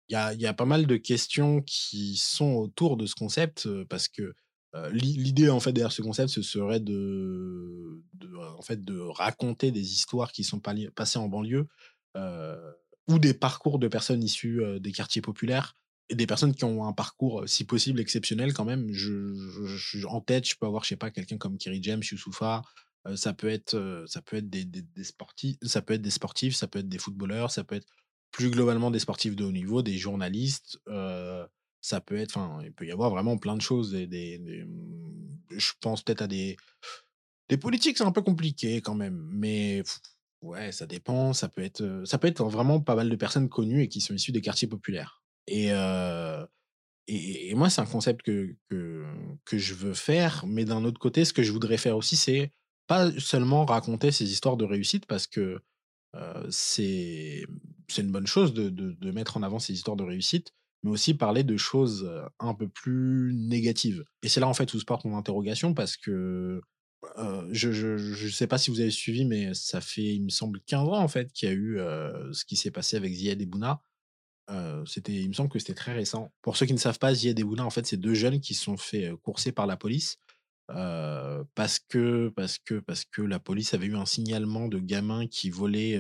Il 0.10 0.13
y 0.13 0.15
a 0.15 0.34
y 0.34 0.46
a 0.48 0.53
pas 0.53 0.65
mal 0.65 0.86
de 0.88 0.98
questions 0.98 1.62
qui 1.62 2.18
sont 2.18 2.53
autour 2.56 2.98
de 2.98 3.06
ce 3.06 3.15
concept, 3.15 3.68
parce 3.86 4.08
que, 4.10 4.34
l'idée, 4.92 5.50
en 5.50 5.60
fait, 5.60 5.74
derrière 5.74 5.92
ce 5.92 6.01
concept, 6.01 6.30
ce 6.30 6.42
serait 6.42 6.80
de 6.80 8.01
en 8.58 8.62
fait, 8.62 8.84
de 8.84 9.00
raconter 9.00 9.72
des 9.72 9.92
histoires 9.94 10.32
qui 10.32 10.44
sont 10.44 10.60
passées 10.60 11.20
en 11.20 11.27
banlieue, 11.27 11.68
ou 13.08 13.20
des 13.20 13.34
parcours 13.34 13.80
de 13.80 13.88
personnes 13.88 14.24
issues, 14.24 14.62
des 14.80 14.92
quartiers 14.92 15.22
populaires 15.22 15.75
et 16.10 16.15
des 16.15 16.27
personnes 16.27 16.53
qui 16.53 16.63
ont 16.65 16.86
un 16.86 16.94
parcours, 16.94 17.44
si 17.48 17.65
possible, 17.65 18.00
exceptionnel 18.00 18.53
quand 18.53 18.65
même. 18.65 18.92
Je 18.92 19.34
je 19.34 19.65
je 19.65 20.06
en 20.08 20.22
tête, 20.22 20.48
je 20.48 20.56
peux 20.60 20.65
avoir, 20.65 20.84
je 20.84 20.89
sais 20.89 20.96
pas, 20.96 21.12
quelqu'un 21.12 21.38
comme 21.38 21.58
Kerry 21.58 21.82
James, 21.82 22.01
Youssoupha, 22.10 22.62
heu, 23.08 23.15
ça 23.15 23.34
peut 23.34 23.50
être, 23.50 24.03
ça 24.08 24.22
peut 24.22 24.38
être 24.38 24.50
des 24.50 24.65
sportifs 25.03 25.58
ça 25.63 25.82
peut 25.82 25.94
être 25.96 26.01
des 26.01 26.10
sportifs, 26.12 26.56
ça 26.56 26.68
peut 26.68 26.80
être 26.80 26.89
des 26.89 26.98
footballeurs, 26.98 27.51
ça 27.51 27.63
peut 27.63 27.75
être 27.75 27.88
plus 28.32 28.50
globalement 28.50 28.92
des 28.92 29.00
sportifs 29.00 29.36
de 29.36 29.44
haut 29.44 29.51
niveau, 29.51 29.82
des 29.82 29.98
journalistes, 29.98 30.80
ça 31.84 32.02
peut 32.02 32.18
être 32.18 32.38
enfin, 32.38 32.62
il 32.63 32.74
peut 32.74 32.88
y 32.88 32.92
avoir 32.94 33.12
vraiment 33.12 33.38
plein 33.38 33.58
de 33.58 33.62
choses 33.62 33.94
mmh, 33.96 35.38
je 35.58 35.72
pense 35.82 36.04
peut-être 36.04 36.24
à 36.24 36.28
des 36.28 36.58
des 37.50 37.58
politiques, 37.58 37.98
c'est 37.98 38.06
un 38.06 38.12
peu 38.13 38.22
compliqué 38.24 38.82
quand 38.82 38.96
même, 38.96 39.28
mais 39.32 39.84
ouais, 40.42 40.72
ça 40.72 40.88
dépend, 40.88 41.34
ça 41.34 41.50
peut 41.50 41.63
être, 41.63 42.04
ça 42.06 42.18
peut 42.18 42.28
être 42.28 42.46
vraiment 42.46 42.82
pas 42.82 42.96
mal 42.96 43.10
de 43.10 43.16
personnes 43.18 43.50
connues 43.50 43.84
et 43.84 43.90
qui 43.90 44.02
sont 44.02 44.13
issues 44.16 44.32
des 44.34 44.42
quartiers 44.42 44.68
populaires 44.68 45.24
et 45.48 45.72
et 47.08 47.54
moi, 47.56 47.70
c'est 47.70 47.82
un 47.82 47.86
concept 47.86 48.22
que 48.24 48.56
que 49.46 49.58
je 49.58 49.74
veux 49.74 49.94
faire, 49.94 50.46
mais 50.48 50.66
d'un 50.66 50.84
autre 50.86 51.00
côté, 51.00 51.25
ce 51.25 51.34
que 51.34 51.44
je 51.44 51.52
voudrais 51.52 51.78
faire 51.78 51.98
aussi, 51.98 52.16
c'est 52.16 52.52
pas 52.88 53.12
seulement 53.20 53.66
raconter 53.66 54.12
ces 54.12 54.32
histoires 54.32 54.58
de 54.58 54.66
réussite 54.66 55.06
parce 55.06 55.28
que, 55.28 55.62
heu, 56.16 56.48
c'est 56.52 57.46
une 57.98 58.12
bonne 58.12 58.28
chose 58.28 58.54
de 58.54 58.70
de 58.70 59.12
mettre 59.12 59.38
en 59.38 59.44
avant 59.44 59.60
ces 59.60 59.74
histoires 59.74 59.98
de 59.98 60.04
réussite, 60.04 60.54
mais 60.84 60.92
aussi 60.92 61.13
parler 61.13 61.44
de 61.44 61.58
choses, 61.58 62.10
un 62.40 62.54
peu 62.54 62.68
plus 62.68 63.34
négatives 63.34 64.04
et 64.22 64.30
c'est 64.30 64.40
là, 64.40 64.48
en 64.48 64.54
fait, 64.54 64.74
où 64.74 64.80
se 64.80 64.86
porte 64.86 65.06
mon 65.06 65.18
interrogation 65.18 65.74
parce 65.74 65.98
que, 65.98 66.62
je 67.52 67.72
je 67.72 67.98
je 67.98 68.28
sais 68.30 68.48
pas 68.48 68.58
si 68.58 68.72
vous 68.72 68.80
avez 68.80 68.92
suivi, 68.92 69.25
mais 69.25 69.54
ça 69.54 69.82
fait, 69.82 70.04
il 70.16 70.24
me 70.24 70.30
semble 70.30 70.62
15 70.66 70.88
ans, 70.88 71.02
en 71.04 71.08
fait, 71.08 71.32
qu'il 71.34 71.50
y 71.50 71.52
a 71.52 71.56
eu, 71.56 71.78
ce 72.32 72.46
qui 72.46 72.56
s'est 72.56 72.72
passé 72.72 72.96
avec 72.98 73.13
Ziad 73.13 73.42
et 73.42 73.46
Bouna. 73.46 73.82
Il 74.50 75.30
me 75.30 75.34
semble 75.34 75.50
que 75.50 75.60
c'était 75.60 75.74
très 75.74 75.94
récent. 75.94 76.32
Pour 76.42 76.58
ceux 76.58 76.66
qui 76.66 76.74
ne 76.74 76.78
savent 76.78 77.00
pas, 77.00 77.13
Ziad 77.13 77.40
et 77.40 77.44
Bouna, 77.44 77.66
en 77.66 77.70
fait, 77.70 77.86
c'est 77.86 77.98
2 77.98 78.13
jeunes 78.13 78.40
qui 78.42 78.54
sont 78.54 78.78
fait, 78.78 79.12
courser 79.22 79.52
par 79.52 79.68
la 79.68 79.78
police, 79.78 80.18
parce 80.68 81.80
que 81.80 82.30
parce 82.36 82.58
que 82.58 82.80
parce 82.80 83.06
que 83.06 83.22
la 83.22 83.40
police 83.40 83.74
avait 83.74 83.88
eu 83.88 83.96
un 83.96 84.06
signalement 84.06 84.68
de 84.68 84.80
gamins 84.80 85.28
qui 85.28 85.50
volaient, 85.50 86.00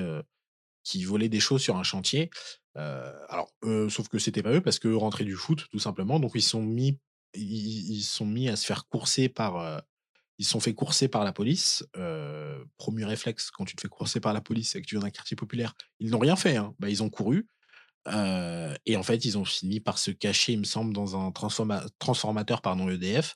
qui 0.83 1.03
volaient 1.03 1.29
des 1.29 1.39
choses 1.39 1.61
sur 1.61 1.77
un 1.77 1.83
chantier. 1.83 2.29
Alors, 2.75 3.51
eux 3.63 3.89
sauf 3.89 4.07
que 4.07 4.19
c'était 4.19 4.43
pas 4.43 4.51
eux 4.51 4.61
parce 4.61 4.79
qu'eux 4.79 4.97
rentraient 4.97 5.25
du 5.25 5.35
foot, 5.35 5.67
tout 5.71 5.79
simplement, 5.79 6.19
donc 6.19 6.31
ils 6.35 6.41
sont 6.41 6.61
mis 6.61 6.99
ils 7.35 8.03
sont 8.03 8.25
mis 8.27 8.47
à 8.49 8.55
se 8.55 8.65
faire 8.65 8.87
courser 8.87 9.27
par, 9.27 9.81
ils 10.37 10.45
sont 10.45 10.59
fait 10.59 10.73
courser 10.73 11.07
par 11.07 11.23
la 11.23 11.33
police. 11.33 11.83
1er 11.95 13.05
réflexe 13.05 13.49
quand 13.51 13.65
tu 13.65 13.75
te 13.75 13.81
fais 13.81 13.87
courser 13.87 14.19
par 14.19 14.33
la 14.33 14.41
police 14.41 14.75
et 14.75 14.81
que 14.81 14.87
tu 14.87 14.95
viens 14.95 15.03
d'un 15.03 15.09
quartier 15.09 15.35
populaire, 15.35 15.73
ils 15.99 16.11
n'ont 16.11 16.19
rien 16.19 16.35
fait, 16.35 16.57
hein, 16.57 16.75
bah, 16.79 16.89
ils 16.89 17.01
ont 17.01 17.09
couru, 17.09 17.47
et 18.07 18.95
en 18.97 19.03
fait, 19.03 19.25
ils 19.25 19.37
ont 19.37 19.45
fini 19.45 19.79
par 19.79 19.97
se 19.97 20.11
cacher, 20.11 20.53
il 20.53 20.59
me 20.59 20.63
semble, 20.65 20.93
dans 20.93 21.15
un 21.15 21.31
transforma 21.31 21.83
transformateur, 21.99 22.61
pardon, 22.61 22.89
EDF 22.89 23.35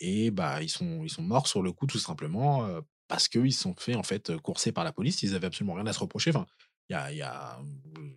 et 0.00 0.30
bah, 0.30 0.62
ils 0.62 0.68
sont 0.68 1.04
ils 1.04 1.10
sont 1.10 1.22
morts 1.22 1.48
sur 1.48 1.62
le 1.62 1.72
coup, 1.72 1.86
tout 1.86 1.98
simplement, 1.98 2.66
parce 3.08 3.28
qu'ils 3.28 3.52
se 3.52 3.60
sont 3.62 3.74
fait, 3.76 3.94
en 3.94 4.02
fait, 4.02 4.36
courser 4.38 4.72
par 4.72 4.84
la 4.84 4.92
police. 4.92 5.22
Ils 5.22 5.34
avaient 5.34 5.48
absolument 5.48 5.74
rien 5.74 5.86
à 5.86 5.92
se 5.92 6.00
reprocher. 6.00 6.32
Y 6.90 6.94
y 7.16 7.22
a, 7.22 7.58
mmh, 7.60 8.12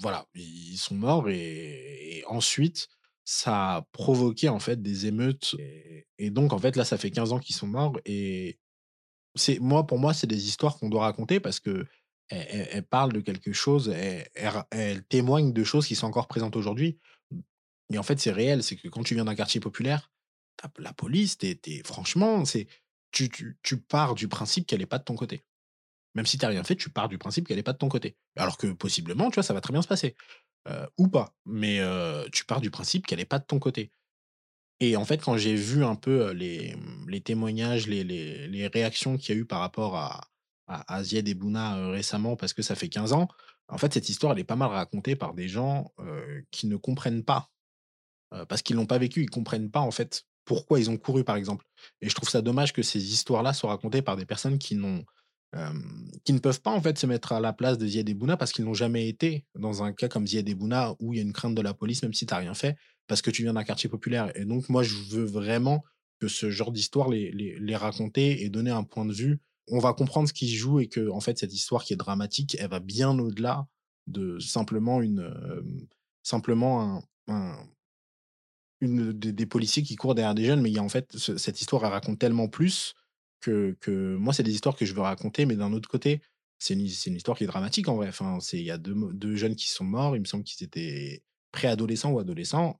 voilà, 0.00 0.26
ils 0.34 0.76
sont 0.78 0.94
morts 0.94 1.28
et 1.30 2.24
ensuite, 2.26 2.88
ça 3.24 3.76
a 3.76 3.82
provoqué, 3.92 4.48
en 4.48 4.58
fait, 4.58 4.82
des 4.82 5.06
émeutes 5.06 5.56
et 6.18 6.30
donc 6.30 6.52
en 6.52 6.58
fait, 6.58 6.76
là, 6.76 6.84
ça 6.84 6.98
fait 6.98 7.10
15 7.10 7.32
ans 7.32 7.38
qu'ils 7.38 7.56
sont 7.56 7.66
morts 7.66 7.98
et 8.04 8.58
c'est 9.34 9.58
moi, 9.60 9.86
pour 9.86 9.98
moi, 9.98 10.14
c'est 10.14 10.26
des 10.26 10.46
histoires 10.48 10.78
qu'on 10.78 10.88
doit 10.90 11.02
raconter 11.04 11.40
parce 11.40 11.60
qu'elles 11.60 11.86
elles 12.30 12.68
elles 12.72 12.86
parlent 12.86 13.12
de 13.12 13.20
quelque 13.20 13.52
chose, 13.52 13.92
ra 14.36 14.66
elles 14.70 15.04
témoignent 15.04 15.52
de 15.52 15.64
choses 15.64 15.86
qui 15.86 15.94
sont 15.94 16.06
encore 16.06 16.28
présentes 16.28 16.56
aujourd'hui. 16.56 16.98
Et 17.92 17.98
en 17.98 18.02
fait, 18.02 18.18
c'est 18.20 18.32
réel, 18.32 18.62
c'est 18.62 18.76
que 18.76 18.88
quand 18.88 19.02
tu 19.02 19.14
viens 19.14 19.24
d'un 19.24 19.34
quartier 19.34 19.60
populaire, 19.60 20.10
la 20.78 20.92
police, 20.92 21.38
tu 21.38 21.48
es 21.48 21.56
tu 21.56 21.72
es 21.72 21.82
franchement, 21.84 22.44
c'est 22.44 22.66
tu 23.10 23.28
tu 23.28 23.58
tu 23.62 23.78
pars 23.78 24.14
du 24.14 24.28
principe 24.28 24.66
qu'elle 24.66 24.82
est 24.82 24.86
pas 24.86 24.98
de 24.98 25.04
ton 25.04 25.16
côté. 25.16 25.44
Même 26.14 26.26
si 26.26 26.38
tu 26.38 26.44
as 26.44 26.48
rien 26.48 26.64
fait, 26.64 26.76
tu 26.76 26.90
pars 26.90 27.08
du 27.08 27.18
principe 27.18 27.48
qu'elle 27.48 27.58
est 27.58 27.62
pas 27.62 27.72
de 27.72 27.78
ton 27.78 27.88
côté. 27.88 28.16
Alors 28.36 28.58
que 28.58 28.68
possiblement, 28.68 29.30
tu 29.30 29.36
vois, 29.36 29.42
ça 29.42 29.54
va 29.54 29.60
très 29.60 29.72
bien 29.72 29.82
se 29.82 29.88
passer, 29.88 30.16
heu, 30.68 30.86
ou 30.98 31.08
pas, 31.08 31.34
mais 31.46 31.80
heu, 31.80 32.26
tu 32.32 32.44
pars 32.46 32.60
du 32.60 32.70
principe 32.70 33.06
qu'elle 33.06 33.20
est 33.20 33.24
pas 33.26 33.38
de 33.40 33.44
ton 33.46 33.58
côté 33.58 33.92
et 34.80 34.96
en 34.96 35.04
fait, 35.04 35.18
quand 35.22 35.36
j'ai 35.36 35.54
vu 35.54 35.84
un 35.84 35.94
peu, 35.94 36.32
mmh, 36.34 37.08
les 37.08 37.20
témoignages, 37.20 37.86
les 37.86 38.68
réactions 38.72 39.16
qu'il 39.16 39.34
y 39.34 39.38
a 39.38 39.40
eu 39.40 39.44
par 39.46 39.60
rapport 39.60 39.96
à 39.96 40.22
à 40.68 41.02
Ziad 41.04 41.28
et 41.28 41.34
Bouna, 41.34 41.76
heu, 41.78 41.90
récemment, 41.90 42.34
parce 42.36 42.54
que 42.54 42.62
ça 42.62 42.74
fait 42.74 42.88
15 42.88 43.12
ans, 43.12 43.28
en 43.68 43.76
fait, 43.78 43.92
cette 43.92 44.08
histoire, 44.08 44.32
elle 44.32 44.38
est 44.38 44.44
pas 44.44 44.56
mal 44.56 44.70
racontée 44.70 45.16
par 45.16 45.34
des 45.34 45.48
gens, 45.48 45.92
qui 46.50 46.66
ne 46.66 46.76
comprennent 46.76 47.24
pas, 47.24 47.50
parce 48.48 48.62
qu'ils 48.62 48.76
l'ont 48.76 48.86
pas 48.86 48.98
vécu. 48.98 49.22
Ils 49.22 49.30
comprennent 49.30 49.70
pas, 49.70 49.80
en 49.80 49.90
fait, 49.90 50.24
pourquoi 50.44 50.80
ils 50.80 50.90
ont 50.90 50.96
couru, 50.96 51.24
par 51.24 51.36
exemple 51.36 51.66
et 52.00 52.08
je 52.08 52.14
trouve 52.14 52.28
ça 52.28 52.42
dommage 52.42 52.72
que 52.72 52.82
ces 52.82 53.12
histoires-là 53.12 53.52
soient 53.52 53.70
racontées 53.70 54.02
par 54.02 54.16
des 54.16 54.26
personnes 54.26 54.58
qui 54.58 54.74
n'ont, 54.76 55.04
qui 56.24 56.32
ne 56.32 56.38
peuvent 56.38 56.62
pas, 56.62 56.70
en 56.70 56.80
fait, 56.80 56.98
se 56.98 57.06
mettre 57.06 57.32
à 57.32 57.40
la 57.40 57.52
place 57.52 57.76
de 57.76 57.86
Ziad 57.86 58.08
et 58.08 58.14
Bouna 58.14 58.36
parce 58.36 58.52
qu'ils 58.52 58.64
n'ont 58.64 58.74
jamais 58.74 59.08
été 59.08 59.44
dans 59.54 59.82
un 59.82 59.92
cas 59.92 60.08
comme 60.08 60.26
Ziad 60.26 60.48
et 60.48 60.54
Bouna 60.54 60.94
où 60.98 61.12
il 61.12 61.16
y 61.18 61.20
a 61.20 61.22
une 61.22 61.32
crainte 61.32 61.54
de 61.54 61.60
la 61.60 61.74
police, 61.74 62.02
même 62.02 62.14
si 62.14 62.24
tu 62.26 62.32
as 62.32 62.38
rien 62.38 62.54
fait, 62.54 62.76
parce 63.06 63.20
que 63.20 63.30
tu 63.30 63.42
viens 63.42 63.52
d'un 63.52 63.64
quartier 63.64 63.90
populaire 63.90 64.32
et 64.36 64.44
donc 64.46 64.68
moi, 64.68 64.82
je 64.82 64.94
veux 65.10 65.24
vraiment 65.24 65.84
que 66.20 66.28
ce 66.28 66.50
genre 66.50 66.72
d'histoire, 66.72 67.08
les 67.10 67.30
les 67.32 67.58
les 67.58 67.76
raconter 67.76 68.44
et 68.44 68.48
donner 68.48 68.70
un 68.70 68.84
point 68.84 69.04
de 69.04 69.12
vue. 69.12 69.40
On 69.68 69.78
va 69.78 69.92
comprendre 69.92 70.28
ce 70.28 70.32
qui 70.32 70.48
se 70.48 70.56
joue 70.56 70.80
et 70.80 70.88
qu'en 70.88 71.20
fait, 71.20 71.38
cette 71.38 71.52
histoire 71.52 71.84
qui 71.84 71.92
est 71.92 71.96
dramatique, 71.96 72.56
elle 72.58 72.70
va 72.70 72.80
bien 72.80 73.18
au-delà 73.18 73.66
de 74.06 74.38
simplement 74.38 75.02
une, 75.02 75.30
simplement 76.22 76.80
un 76.82 77.02
un 77.28 77.56
une 78.80 79.12
des 79.12 79.46
policiers 79.46 79.82
qui 79.84 79.94
courent 79.96 80.14
derrière 80.14 80.34
des 80.34 80.44
jeunes, 80.44 80.60
mais 80.60 80.70
il 80.70 80.74
y 80.74 80.78
a, 80.78 80.82
en 80.82 80.88
fait, 80.88 81.16
ce 81.16 81.36
cette 81.36 81.60
histoire, 81.60 81.84
elle 81.84 81.92
raconte 81.92 82.18
tellement 82.18 82.48
plus 82.48 82.94
que 83.42 84.16
moi, 84.16 84.32
c'est 84.34 84.42
des 84.42 84.52
histoires 84.54 84.76
que 84.76 84.84
je 84.86 84.94
veux 84.94 85.00
raconter, 85.02 85.46
mais 85.46 85.56
d'un 85.56 85.72
autre 85.72 85.88
côté, 85.88 86.22
c'est 86.58 86.74
une 86.74 86.80
une 86.80 87.16
histoire 87.16 87.36
qui 87.38 87.44
est 87.44 87.46
dramatique, 87.48 87.88
en 87.88 87.96
vrai. 87.96 88.08
Enfin, 88.08 88.38
il 88.52 88.62
y 88.62 88.70
a 88.70 88.78
2 88.78 88.94
mo 88.94 89.12
2 89.12 89.36
jeunes 89.36 89.56
qui 89.56 89.68
sont 89.70 89.84
morts. 89.84 90.16
Il 90.16 90.20
me 90.20 90.26
semble 90.26 90.44
qu'ils 90.44 90.64
étaient 90.64 91.22
préadolescents 91.52 92.12
ou 92.12 92.18
adolescents, 92.20 92.76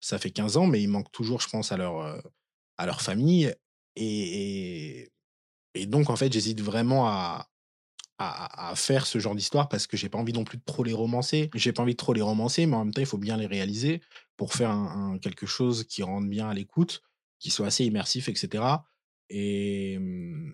ça 0.00 0.18
fait 0.18 0.30
15 0.30 0.56
ans, 0.56 0.66
mais 0.66 0.82
ils 0.82 0.88
manquent 0.88 1.12
toujours, 1.12 1.40
je 1.40 1.48
pense, 1.48 1.72
à 1.72 1.76
leur, 1.76 2.22
à 2.78 2.86
leur 2.86 3.00
famille 3.02 3.52
et 3.96 5.10
et 5.74 5.86
donc 5.86 6.10
en 6.10 6.16
fait, 6.16 6.32
j'hésite 6.32 6.60
vraiment 6.62 7.08
à 7.08 7.48
à 8.18 8.74
faire 8.76 9.06
ce 9.06 9.18
genre 9.18 9.34
d'histoire 9.34 9.68
parce 9.68 9.86
que 9.86 9.96
j'ai 9.96 10.08
pas 10.08 10.18
envie 10.18 10.32
non 10.32 10.44
plus 10.44 10.58
de 10.58 10.64
trop 10.64 10.84
les 10.84 10.92
romancer. 10.94 11.50
J'ai 11.54 11.72
pas 11.72 11.82
envie 11.82 11.92
de 11.94 11.98
trop 11.98 12.14
les 12.14 12.22
romancer, 12.22 12.66
mais 12.66 12.76
en 12.76 12.84
même 12.84 12.94
temps, 12.94 13.02
il 13.02 13.06
faut 13.06 13.18
bien 13.18 13.36
les 13.36 13.46
réaliser 13.46 14.02
pour 14.36 14.54
faire 14.54 14.70
un 14.70 15.18
quelque 15.18 15.46
chose 15.46 15.84
qui 15.84 16.02
rende 16.02 16.28
bien 16.30 16.48
à 16.48 16.54
l'écoute, 16.54 17.02
qui 17.40 17.50
soit 17.50 17.66
assez 17.66 17.84
immersif 17.84 18.28
et 18.30 18.34
cetera 18.34 18.86
et 19.30 19.98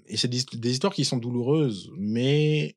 et 0.06 0.16
c'est 0.16 0.28
des 0.28 0.38
hist 0.38 0.56
des 0.56 0.70
histoires 0.72 0.92
qui 0.94 1.04
sont 1.04 1.18
douloureuses, 1.18 1.90
mais 1.98 2.76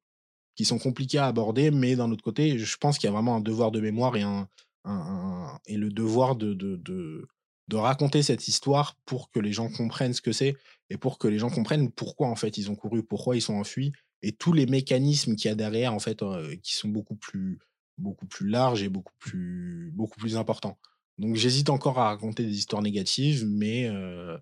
qui 0.55 0.65
sont 0.65 0.79
compliquées 0.79 1.19
à 1.19 1.27
aborder, 1.27 1.71
mais 1.71 1.95
d'un 1.95 2.11
autre 2.11 2.23
côté, 2.23 2.59
je 2.59 2.77
pense 2.77 2.97
qu'il 2.99 3.07
y 3.07 3.11
a 3.11 3.13
vraiment 3.13 3.37
un 3.37 3.41
devoir 3.41 3.71
de 3.71 3.81
mémoire 3.81 4.15
et 4.17 5.77
le 5.77 5.89
devoir 5.89 6.35
de 6.35 7.75
raconter 7.75 8.21
cette 8.21 8.47
histoire 8.47 8.95
pour 9.05 9.31
que 9.31 9.39
les 9.39 9.51
gens 9.51 9.69
comprennent 9.69 10.13
ce 10.13 10.21
que 10.21 10.31
c'est 10.31 10.55
et 10.89 10.97
pour 10.97 11.17
que 11.17 11.27
les 11.27 11.39
gens 11.39 11.49
comprennent 11.49 11.91
pourquoi, 11.91 12.27
en 12.27 12.35
fait, 12.35 12.57
ils 12.57 12.69
ont 12.69 12.75
couru, 12.75 13.03
pourquoi 13.03 13.35
ils 13.35 13.41
sont 13.41 13.55
enfuis 13.55 13.91
et 14.21 14.31
tous 14.33 14.53
les 14.53 14.65
mécanismes 14.65 15.35
qu'il 15.35 15.49
y 15.49 15.51
a 15.51 15.55
derrière, 15.55 15.93
en 15.93 15.99
fait, 15.99 16.21
heu, 16.23 16.55
qui 16.63 16.73
sont 16.75 16.89
beaucoup 16.89 17.15
plus 17.15 17.59
beaucoup 17.97 18.25
plus 18.27 18.47
larges 18.49 18.83
et 18.83 18.89
beaucoup 18.89 19.13
plus 19.19 19.91
beaucoup 19.95 20.19
plus 20.19 20.35
importants. 20.37 20.77
Donc 21.17 21.35
j'hésite 21.37 21.69
encore 21.69 21.97
à 21.99 22.09
raconter 22.09 22.43
des 22.43 22.57
histoires 22.57 22.81
négatives, 22.81 23.45
mais 23.47 23.87
heu 23.87 24.37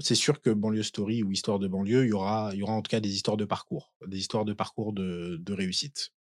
c'est 0.00 0.14
sûr 0.14 0.40
que 0.40 0.50
Banlieue 0.50 0.82
Story 0.82 1.22
ou 1.22 1.32
Histoire 1.32 1.58
de 1.58 1.68
banlieue, 1.68 2.04
il 2.04 2.08
y 2.08 2.12
aura 2.12 2.54
y 2.54 2.62
aura 2.62 2.72
en 2.72 2.82
tout 2.82 2.90
cas 2.90 3.00
des 3.00 3.14
histoires 3.14 3.36
de 3.36 3.44
parcours, 3.44 3.92
des 4.06 4.18
histoires 4.18 4.44
de 4.44 4.52
parcours 4.52 4.92
de 4.92 5.52
réussite. 5.52 6.12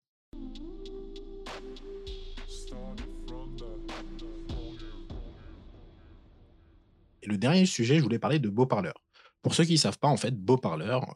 Et 7.23 7.27
le 7.27 7.37
dernier 7.37 7.65
sujet, 7.65 7.97
je 7.97 8.03
voulais 8.03 8.19
parler 8.19 8.39
de 8.39 8.49
Beau 8.49 8.65
Parleur. 8.65 9.03
Pour 9.41 9.53
ceux 9.53 9.65
qui 9.65 9.73
ne 9.73 9.77
savent 9.77 9.99
pas, 9.99 10.07
en 10.07 10.17
fait, 10.17 10.35
Beau 10.35 10.57
Parleur, 10.57 11.13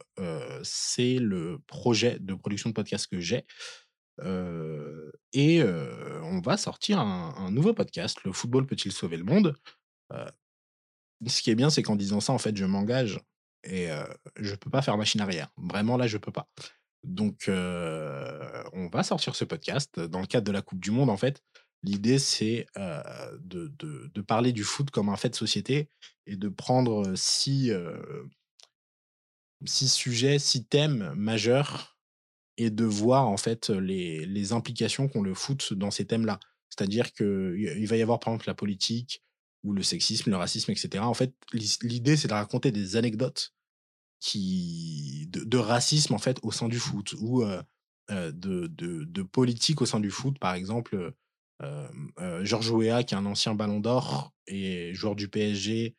c'est 0.62 1.18
le 1.18 1.58
projet 1.66 2.18
de 2.20 2.34
production 2.34 2.70
de 2.70 2.74
podcast 2.74 3.06
que 3.06 3.20
j'ai, 3.20 3.44
et 5.32 5.62
on 5.62 6.40
va 6.40 6.56
sortir 6.56 7.00
un, 7.00 7.50
nouveau 7.50 7.74
podcast. 7.74 8.18
Le 8.24 8.32
football 8.32 8.66
peut-il 8.66 8.92
sauver 8.92 9.16
le 9.16 9.24
monde 9.24 9.54
Ce 11.26 11.42
qui 11.42 11.50
est 11.50 11.54
bien, 11.54 11.70
c'est 11.70 11.82
qu'en 11.82 11.96
disant 11.96 12.20
ça, 12.20 12.32
en 12.32 12.38
fait, 12.38 12.56
je 12.56 12.64
m'engage 12.64 13.20
et 13.64 13.90
euh, 13.90 14.04
je 14.36 14.54
peux 14.54 14.70
pas 14.70 14.82
faire 14.82 14.96
machine 14.96 15.20
arrière. 15.20 15.50
Vraiment, 15.56 15.96
là, 15.96 16.06
je 16.06 16.18
peux 16.18 16.32
pas. 16.32 16.48
Donc, 17.04 17.48
euh, 17.48 18.62
on 18.72 18.88
va 18.88 19.02
sortir 19.02 19.34
ce 19.34 19.44
podcast 19.44 19.98
dans 20.00 20.20
le 20.20 20.26
cadre 20.26 20.46
de 20.46 20.52
la 20.52 20.62
Coupe 20.62 20.80
du 20.80 20.90
Monde, 20.90 21.10
en 21.10 21.16
fait. 21.16 21.42
L'idée, 21.82 22.18
c'est 22.18 22.66
euh, 22.76 23.02
de, 23.40 23.72
de- 23.78 24.20
parler 24.20 24.52
du 24.52 24.62
foot 24.62 24.90
comme 24.90 25.08
un 25.08 25.16
fait 25.16 25.30
de 25.30 25.34
société 25.34 25.88
et 26.26 26.36
de 26.36 26.48
prendre 26.48 27.14
six, 27.16 27.72
euh, 27.72 28.22
six 29.64 29.92
sujets, 29.92 30.38
six 30.38 30.64
thèmes 30.64 31.12
majeurs 31.16 31.98
et 32.56 32.70
de 32.70 32.84
voir 32.84 33.26
en 33.26 33.36
fait 33.36 33.70
les, 33.70 34.24
les 34.26 34.52
implications 34.52 35.08
qu'ont 35.08 35.22
le 35.22 35.34
foot 35.34 35.72
dans 35.72 35.90
ces 35.90 36.06
thèmes-là. 36.06 36.38
C'est-à-dire 36.68 37.12
qu'il 37.12 37.86
va 37.86 37.96
y 37.96 38.02
avoir 38.02 38.20
par 38.20 38.32
exemple 38.32 38.48
la 38.48 38.54
politique 38.54 39.22
ou 39.62 39.72
le 39.72 39.82
sexisme, 39.82 40.30
le 40.30 40.36
racisme, 40.36 40.70
etc. 40.70 41.04
En 41.04 41.14
fait, 41.14 41.34
l'idée, 41.82 42.16
c'est 42.16 42.28
de 42.28 42.32
raconter 42.32 42.72
des 42.72 42.96
anecdotes 42.96 43.54
qui 44.20 45.28
de, 45.30 45.58
racisme 45.58 46.14
en 46.14 46.18
fait 46.18 46.38
au 46.42 46.52
sein 46.52 46.68
du 46.68 46.78
foot 46.78 47.14
ou 47.20 47.42
euh, 47.42 47.62
euh, 48.10 48.30
de, 48.32 49.22
politique 49.22 49.82
au 49.82 49.86
sein 49.86 50.00
du 50.00 50.10
foot. 50.10 50.38
Par 50.38 50.54
exemple, 50.54 51.14
euh, 51.62 51.88
euh, 52.20 52.44
Georges 52.44 52.70
Weah, 52.70 53.02
qui 53.04 53.14
est 53.14 53.18
un 53.18 53.26
ancien 53.26 53.54
Ballon 53.54 53.80
d'Or 53.80 54.32
et 54.46 54.94
joueur 54.94 55.16
du 55.16 55.28
PSG, 55.28 55.96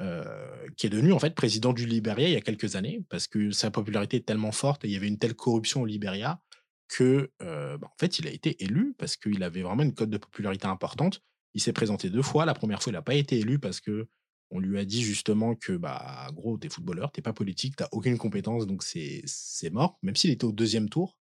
euh, 0.00 0.66
qui 0.76 0.88
est 0.88 0.90
devenu 0.90 1.12
en 1.12 1.20
fait 1.20 1.36
président 1.36 1.72
du 1.72 1.86
Libéria 1.86 2.26
il 2.26 2.32
y 2.32 2.36
a 2.36 2.40
quelques 2.40 2.74
années 2.74 3.04
parce 3.10 3.28
que 3.28 3.52
sa 3.52 3.70
popularité 3.70 4.16
est 4.16 4.26
tellement 4.26 4.50
forte 4.50 4.84
et 4.84 4.88
il 4.88 4.90
y 4.92 4.96
avait 4.96 5.06
une 5.06 5.20
telle 5.20 5.34
corruption 5.34 5.82
au 5.82 5.86
Libéria 5.86 6.40
que 6.88 7.30
euh, 7.42 7.78
bah, 7.78 7.86
en 7.92 7.96
fait 7.96 8.18
il 8.18 8.26
a 8.26 8.32
été 8.32 8.60
élu 8.64 8.96
parce 8.98 9.16
qu'il 9.16 9.40
avait 9.44 9.62
vraiment 9.62 9.84
une 9.84 9.94
cote 9.94 10.10
de 10.10 10.18
popularité 10.18 10.66
importante. 10.66 11.22
Il 11.54 11.60
s'est 11.60 11.72
présenté 11.72 12.10
deux 12.10 12.22
fois. 12.22 12.44
La 12.44 12.54
première 12.54 12.82
fois, 12.82 12.90
il 12.90 12.94
n'a 12.94 13.02
pas 13.02 13.14
été 13.14 13.38
élu 13.38 13.58
parce 13.58 13.80
que 13.80 14.08
on 14.50 14.60
lui 14.60 14.78
a 14.78 14.84
dit 14.84 15.02
justement 15.02 15.54
que 15.54 15.72
bah 15.76 16.28
gros, 16.32 16.58
t'es 16.58 16.68
footballeur, 16.68 17.10
t'es 17.10 17.22
pas 17.22 17.32
politique, 17.32 17.76
t'as 17.76 17.88
aucune 17.92 18.18
compétence, 18.18 18.66
donc 18.66 18.82
c'est 18.82 19.24
mort. 19.70 19.98
Même 20.02 20.16
s'il 20.16 20.30
était 20.30 20.44
au 20.44 20.52
deuxième 20.52 20.88
tour, 20.88 21.18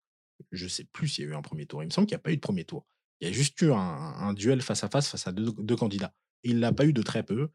je 0.53 0.67
sais 0.67 0.85
plus 0.85 1.09
s'il 1.09 1.25
y 1.25 1.29
a 1.29 1.31
eu 1.31 1.35
un 1.35 1.43
premier 1.43 1.67
tour. 1.67 1.83
Il 1.83 1.87
me 1.87 1.91
semble 1.91 2.07
qu'il 2.07 2.17
n'y 2.17 2.21
a 2.21 2.23
pas 2.23 2.33
eu 2.33 2.37
de 2.37 2.41
premier 2.41 2.65
tour. 2.65 2.87
Il 3.21 3.29
y 3.29 3.31
a 3.31 3.33
juste 3.33 3.61
eu 3.61 3.71
un, 3.73 4.33
duel 4.33 4.63
face 4.63 4.83
à 4.83 4.89
face 4.89 5.09
face 5.09 5.27
à 5.27 5.33
deux, 5.33 5.77
candidats. 5.77 6.15
Il 6.43 6.61
l'a 6.61 6.73
pas 6.73 6.87
eu 6.87 6.93
de 6.93 7.03
très 7.03 7.23
peu. 7.23 7.51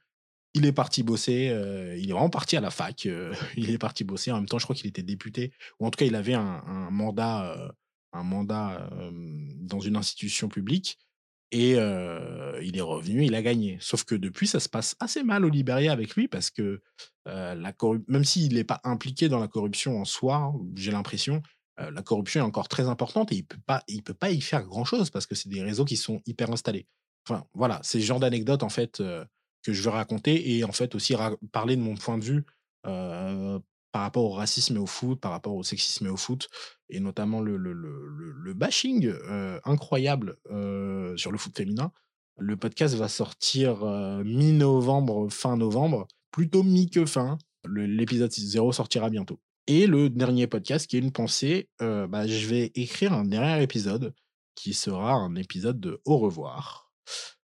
Il 0.54 0.66
est 0.66 0.72
parti 0.72 1.04
bosser, 1.04 1.50
euh, 1.50 1.98
il 1.98 2.10
est 2.10 2.14
vraiment 2.14 2.30
parti 2.30 2.56
à 2.56 2.62
la 2.62 2.70
fac, 2.70 3.08
euh, 3.08 3.34
il 3.58 3.70
est 3.72 3.78
parti 3.78 4.06
bosser. 4.06 4.32
En 4.32 4.38
même 4.38 4.46
temps, 4.46 4.60
je 4.60 4.64
crois 4.64 4.76
qu'il 4.76 4.88
était 4.88 5.04
député, 5.04 5.52
ou 5.80 5.88
en 5.88 5.92
tout 5.92 5.98
cas, 5.98 6.06
il 6.06 6.16
avait 6.16 6.36
un, 6.36 6.90
mandat, 6.92 7.76
un 8.14 8.24
mandat 8.24 8.88
euh, 8.94 9.12
dans 9.56 9.82
une 9.82 9.98
institution 9.98 10.48
publique. 10.48 10.98
Et 11.52 11.72
il 11.72 12.78
est 12.78 12.82
revenu, 12.82 13.26
il 13.26 13.36
a 13.36 13.42
gagné. 13.42 13.78
Sauf 13.80 14.04
que 14.04 14.16
depuis, 14.16 14.48
ça 14.48 14.60
se 14.60 14.68
passe 14.70 14.96
assez 15.00 15.24
mal 15.24 15.46
au 15.46 15.50
Libéria 15.50 15.92
avec 15.92 16.16
lui 16.16 16.28
parce 16.28 16.50
que 16.52 16.82
la 17.26 17.74
même 18.08 18.26
s'il 18.26 18.54
n'est 18.56 18.64
pas 18.64 18.82
impliqué 18.84 19.30
dans 19.30 19.40
la 19.40 19.48
corruption 19.48 20.00
en 20.00 20.06
soi, 20.06 20.54
j'ai 20.76 20.92
l'impression, 20.92 21.42
euh, 21.80 21.92
la 21.92 22.02
corruption 22.02 22.42
est 22.42 22.44
encore 22.44 22.68
très 22.68 22.88
importante 22.88 23.32
et 23.32 23.36
il 23.36 23.44
peut 23.46 23.58
pas, 23.66 23.84
peut 24.04 24.14
pas 24.14 24.32
y 24.32 24.42
faire 24.42 24.64
grand 24.64 24.86
chose 24.86 25.10
parce 25.10 25.26
que 25.26 25.36
c'est 25.36 25.50
des 25.50 25.62
réseaux 25.62 25.86
qui 25.86 25.98
sont 25.98 26.22
hyper 26.26 26.52
installés. 26.52 26.88
Enfin, 27.28 27.46
voilà, 27.54 27.80
c'est 27.84 28.00
ce 28.00 28.06
genre 28.06 28.20
d'anecdote 28.20 28.64
en 28.64 28.70
fait 28.70 29.02
que 29.64 29.74
je 29.74 29.82
veux 29.82 29.90
raconter 29.90 30.56
et 30.58 30.64
en 30.64 30.72
fait 30.72 30.94
aussi 30.94 31.16
parler 31.52 31.76
de 31.76 31.82
mon 31.82 31.96
point 31.96 32.18
de 32.18 32.24
vue 32.24 32.46
par 32.84 34.02
rapport 34.02 34.26
au 34.26 34.32
racisme 34.32 34.76
et 34.76 34.80
au 34.80 34.86
foot, 34.86 35.20
par 35.20 35.32
rapport 35.32 35.56
au 35.56 35.64
sexisme 35.64 36.06
et 36.06 36.10
au 36.10 36.18
foot, 36.18 36.50
et 36.90 37.00
notamment 37.00 37.40
le, 37.42 37.56
le, 37.58 37.72
le, 37.74 38.08
le- 38.08 38.32
le 38.34 38.54
bashing 38.54 39.12
incroyable 39.64 40.38
sur 41.18 41.32
le 41.32 41.38
foot 41.38 41.56
féminin. 41.56 41.92
Le 42.38 42.58
podcast 42.58 42.96
va 42.96 43.08
sortir 43.08 43.84
euh, 43.84 44.24
mi-novembre, 44.24 45.30
fin 45.30 45.56
novembre, 45.58 46.08
plutôt 46.32 46.64
mi 46.64 46.90
que 46.90 47.06
fin. 47.06 47.38
L'épisode 47.68 48.32
0 48.32 48.74
sortira 48.74 49.10
bientôt. 49.10 49.40
Et 49.68 49.88
le 49.88 50.10
dernier 50.10 50.46
podcast, 50.46 50.86
qui 50.86 50.98
est 50.98 51.00
une 51.00 51.12
pensée, 51.12 51.70
euh, 51.82 52.08
bah, 52.08 52.28
je 52.28 52.46
vais 52.46 52.72
écrire 52.76 53.14
un 53.14 53.26
dernier 53.26 53.64
épisode 53.64 54.14
qui 54.54 54.74
sera 54.74 55.14
un 55.14 55.36
épisode 55.36 55.80
de 55.80 56.02
Au 56.06 56.18
revoir. 56.18 56.92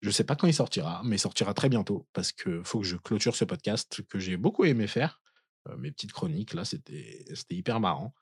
Je 0.02 0.10
sais 0.12 0.24
pas 0.24 0.36
quand 0.36 0.48
il 0.48 0.54
sortira, 0.54 1.02
mais 1.04 1.18
il 1.18 1.20
sortira 1.20 1.54
très 1.54 1.68
bientôt 1.68 2.08
parce 2.14 2.32
que 2.32 2.62
faut 2.64 2.80
que 2.80 2.86
je 2.86 2.96
clôture 2.96 3.36
ce 3.36 3.44
podcast 3.44 4.04
que 4.08 4.20
j'ai 4.20 4.38
beaucoup 4.38 4.64
aimé 4.66 4.88
faire. 4.88 5.20
Euh, 5.68 5.78
mes 5.78 5.92
petites 5.92 6.14
chroniques, 6.14 6.54
là, 6.54 6.64
c'était 6.64 7.26
hyper 7.50 7.80
marrant. 7.80 8.14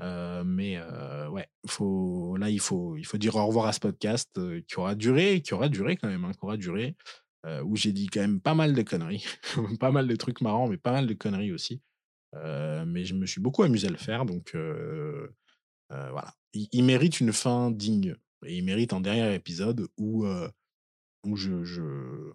Euh, 0.00 0.42
mais 0.44 0.76
euh, 0.76 1.28
ouais, 1.28 1.48
faut, 1.66 2.36
là, 2.36 2.50
il 2.50 2.60
faut, 2.60 2.96
il 2.96 3.04
faut 3.06 3.18
dire 3.18 3.36
au 3.36 3.46
revoir 3.46 3.66
à 3.66 3.72
ce 3.72 3.80
podcast 3.80 4.30
euh, 4.38 4.60
qui 4.66 4.78
aura 4.78 4.94
duré, 4.94 5.40
qui 5.40 5.54
aura 5.54 5.68
duré 5.68 5.96
quand 5.96 6.08
même, 6.08 6.24
hein, 6.24 6.32
qui 6.32 6.40
aura 6.42 6.56
duré, 6.56 6.96
où 7.64 7.76
j'ai 7.76 7.92
dit 7.92 8.06
quand 8.06 8.22
même 8.22 8.40
pas 8.40 8.54
mal 8.54 8.72
de 8.72 8.80
conneries, 8.80 9.26
pas 9.78 9.90
mal 9.90 10.08
de 10.08 10.16
trucs 10.16 10.40
marrants, 10.40 10.66
mais 10.66 10.78
pas 10.78 10.92
mal 10.92 11.06
de 11.06 11.12
conneries 11.12 11.52
aussi. 11.52 11.82
Mais 12.32 13.04
je 13.04 13.14
me 13.14 13.26
suis 13.26 13.40
beaucoup 13.40 13.62
amusé 13.62 13.86
à 13.86 13.90
le 13.90 13.98
faire, 13.98 14.24
donc 14.24 14.56
voilà. 15.90 16.34
Il, 16.54 16.84
mérite 16.84 17.20
une 17.20 17.32
fin 17.32 17.70
digne. 17.70 18.16
Et 18.46 18.56
il 18.56 18.64
mérite 18.64 18.94
un 18.94 19.00
dernier 19.00 19.34
épisode 19.34 19.88
où, 19.98 20.26
où 21.26 21.36
je, 21.36 21.64
je, 21.64 22.32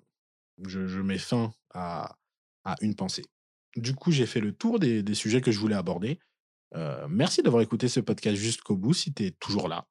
je, 0.67 1.02
mets 1.02 1.17
fin 1.17 1.52
à, 1.74 2.15
à 2.63 2.76
une 2.82 2.95
pensée. 2.95 3.26
Du 3.78 3.95
coup, 3.95 4.12
j'ai 4.12 4.28
fait 4.28 4.41
le 4.41 4.52
tour 4.52 4.78
des 4.78 5.15
sujets 5.15 5.41
que 5.41 5.52
je 5.52 5.60
voulais 5.60 5.76
aborder. 5.76 6.19
Euh, 6.75 7.08
merci 7.10 7.41
d'avoir 7.41 7.62
écouté 7.62 7.88
ce 7.88 7.99
podcast 7.99 8.36
jusqu'au 8.36 8.75
bout 8.75 8.93
si 8.93 9.13
tu 9.13 9.25
es 9.25 9.32
toujours 9.32 9.67
là. 9.67 9.88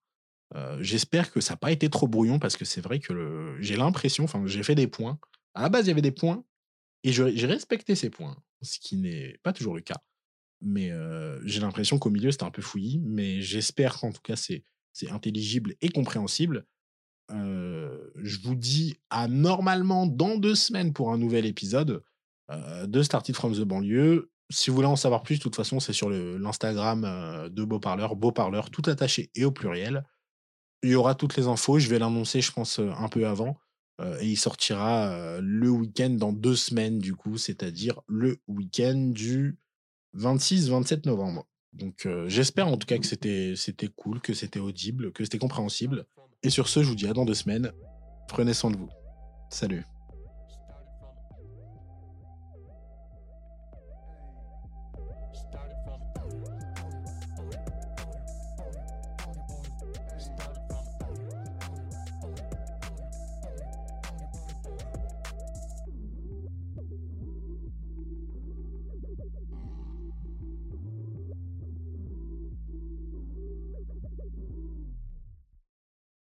Euh, 0.55 0.79
J'espère 0.81 1.33
que 1.33 1.41
ça 1.41 1.55
n'a 1.55 1.59
pas 1.59 1.73
été 1.73 1.91
trop 1.91 2.09
brouillon 2.09 2.39
parce 2.39 2.57
que 2.57 2.65
c'est 2.65 2.81
vrai 2.81 3.01
que 3.01 3.57
j'ai 3.61 3.77
l'impression, 3.77 4.25
enfin, 4.25 4.47
j'ai 4.47 4.63
fait 4.63 4.75
des 4.75 4.87
points. 4.87 5.19
À 5.55 5.63
la 5.63 5.69
base, 5.69 5.87
il 5.87 5.89
y 5.89 5.93
avait 5.93 6.03
des 6.03 6.13
points 6.13 6.45
et 7.05 7.13
j'ai 7.13 7.47
respecté 7.47 7.95
ces 7.95 8.11
points, 8.11 8.37
ce 8.63 8.79
qui 8.79 8.97
n'est 8.97 9.39
pas 9.43 9.53
toujours 9.53 9.75
le 9.75 9.81
cas. 9.81 10.03
Mais 10.61 10.91
euh, 10.91 11.41
j'ai 11.45 11.61
l'impression 11.61 11.99
qu'au 11.99 12.11
milieu, 12.11 12.31
c'était 12.31 12.45
un 12.45 12.51
peu 12.51 12.63
fouillis. 12.63 13.01
Mais 13.05 13.41
j'espère 13.43 13.99
qu'en 13.99 14.13
tout 14.13 14.23
cas, 14.23 14.37
c'est 14.37 14.65
intelligible 15.11 15.75
et 15.81 15.89
compréhensible. 15.91 16.67
Je 17.31 18.39
vous 18.43 18.55
dis 18.55 18.97
à 19.11 19.29
normalement 19.29 20.07
dans 20.07 20.37
deux 20.37 20.55
semaines 20.55 20.93
pour 20.93 21.13
un 21.13 21.19
nouvel 21.19 21.45
épisode 21.45 22.03
euh, 22.51 22.87
de 22.87 23.03
Started 23.03 23.35
from 23.35 23.55
the 23.55 23.61
banlieue. 23.61 24.31
Si 24.51 24.71
vous 24.71 24.77
voulez 24.77 24.89
en 24.89 24.97
savoir 24.97 25.23
plus, 25.23 25.39
de 25.39 25.43
toute 25.43 25.57
façon, 25.57 25.79
c'est 25.79 25.93
sur 25.93 26.09
l'Instagram 26.09 27.05
euh, 27.05 27.49
de 27.51 27.65
Beau 27.65 27.81
Parleur, 27.81 28.17
Beau 28.17 28.33
Parleur, 28.33 28.71
tout 28.71 28.83
attaché 28.87 29.31
et 29.35 29.45
au 29.45 29.53
pluriel. 29.53 30.05
Il 30.83 30.91
y 30.91 30.95
aura 30.95 31.15
toutes 31.15 31.37
les 31.37 31.47
infos. 31.47 31.79
Je 31.79 31.89
vais 31.89 31.99
l'annoncer, 31.99 32.41
je 32.41 32.53
pense, 32.53 32.79
euh, 32.79 32.91
un 32.97 33.09
peu 33.09 33.27
avant. 33.27 33.59
Euh, 34.01 34.19
et 34.21 34.27
il 34.27 34.37
sortira 34.37 35.41
le 35.41 35.69
week-end 35.69 36.11
dans 36.11 36.33
deux 36.33 36.55
semaines, 36.57 36.99
du 36.99 37.15
coup, 37.15 37.37
c'est-à-dire 37.37 38.01
le 38.07 38.39
week-end 38.47 39.11
du 39.13 39.59
26-27 40.17 41.07
novembre. 41.07 41.47
Donc, 41.73 42.09
j'espère 42.27 42.69
en 42.69 42.77
tout 42.77 42.87
cas 42.87 42.97
que 42.99 43.07
c'était 43.07 43.89
cool, 43.97 44.21
que 44.21 44.35
c'était 44.35 44.61
audible, 44.61 45.13
que 45.13 45.25
c'était 45.25 45.39
compréhensible. 45.39 46.07
Et 46.43 46.51
sur 46.51 46.69
ce, 46.69 46.83
je 46.83 46.89
vous 46.89 46.95
dis 46.95 47.07
à 47.07 47.13
dans 47.13 47.25
deux 47.25 47.35
semaines. 47.35 47.73
Prenez 48.29 48.55
soin 48.55 48.71
de 48.71 48.77
vous. 48.77 48.89
Salut. 49.51 49.85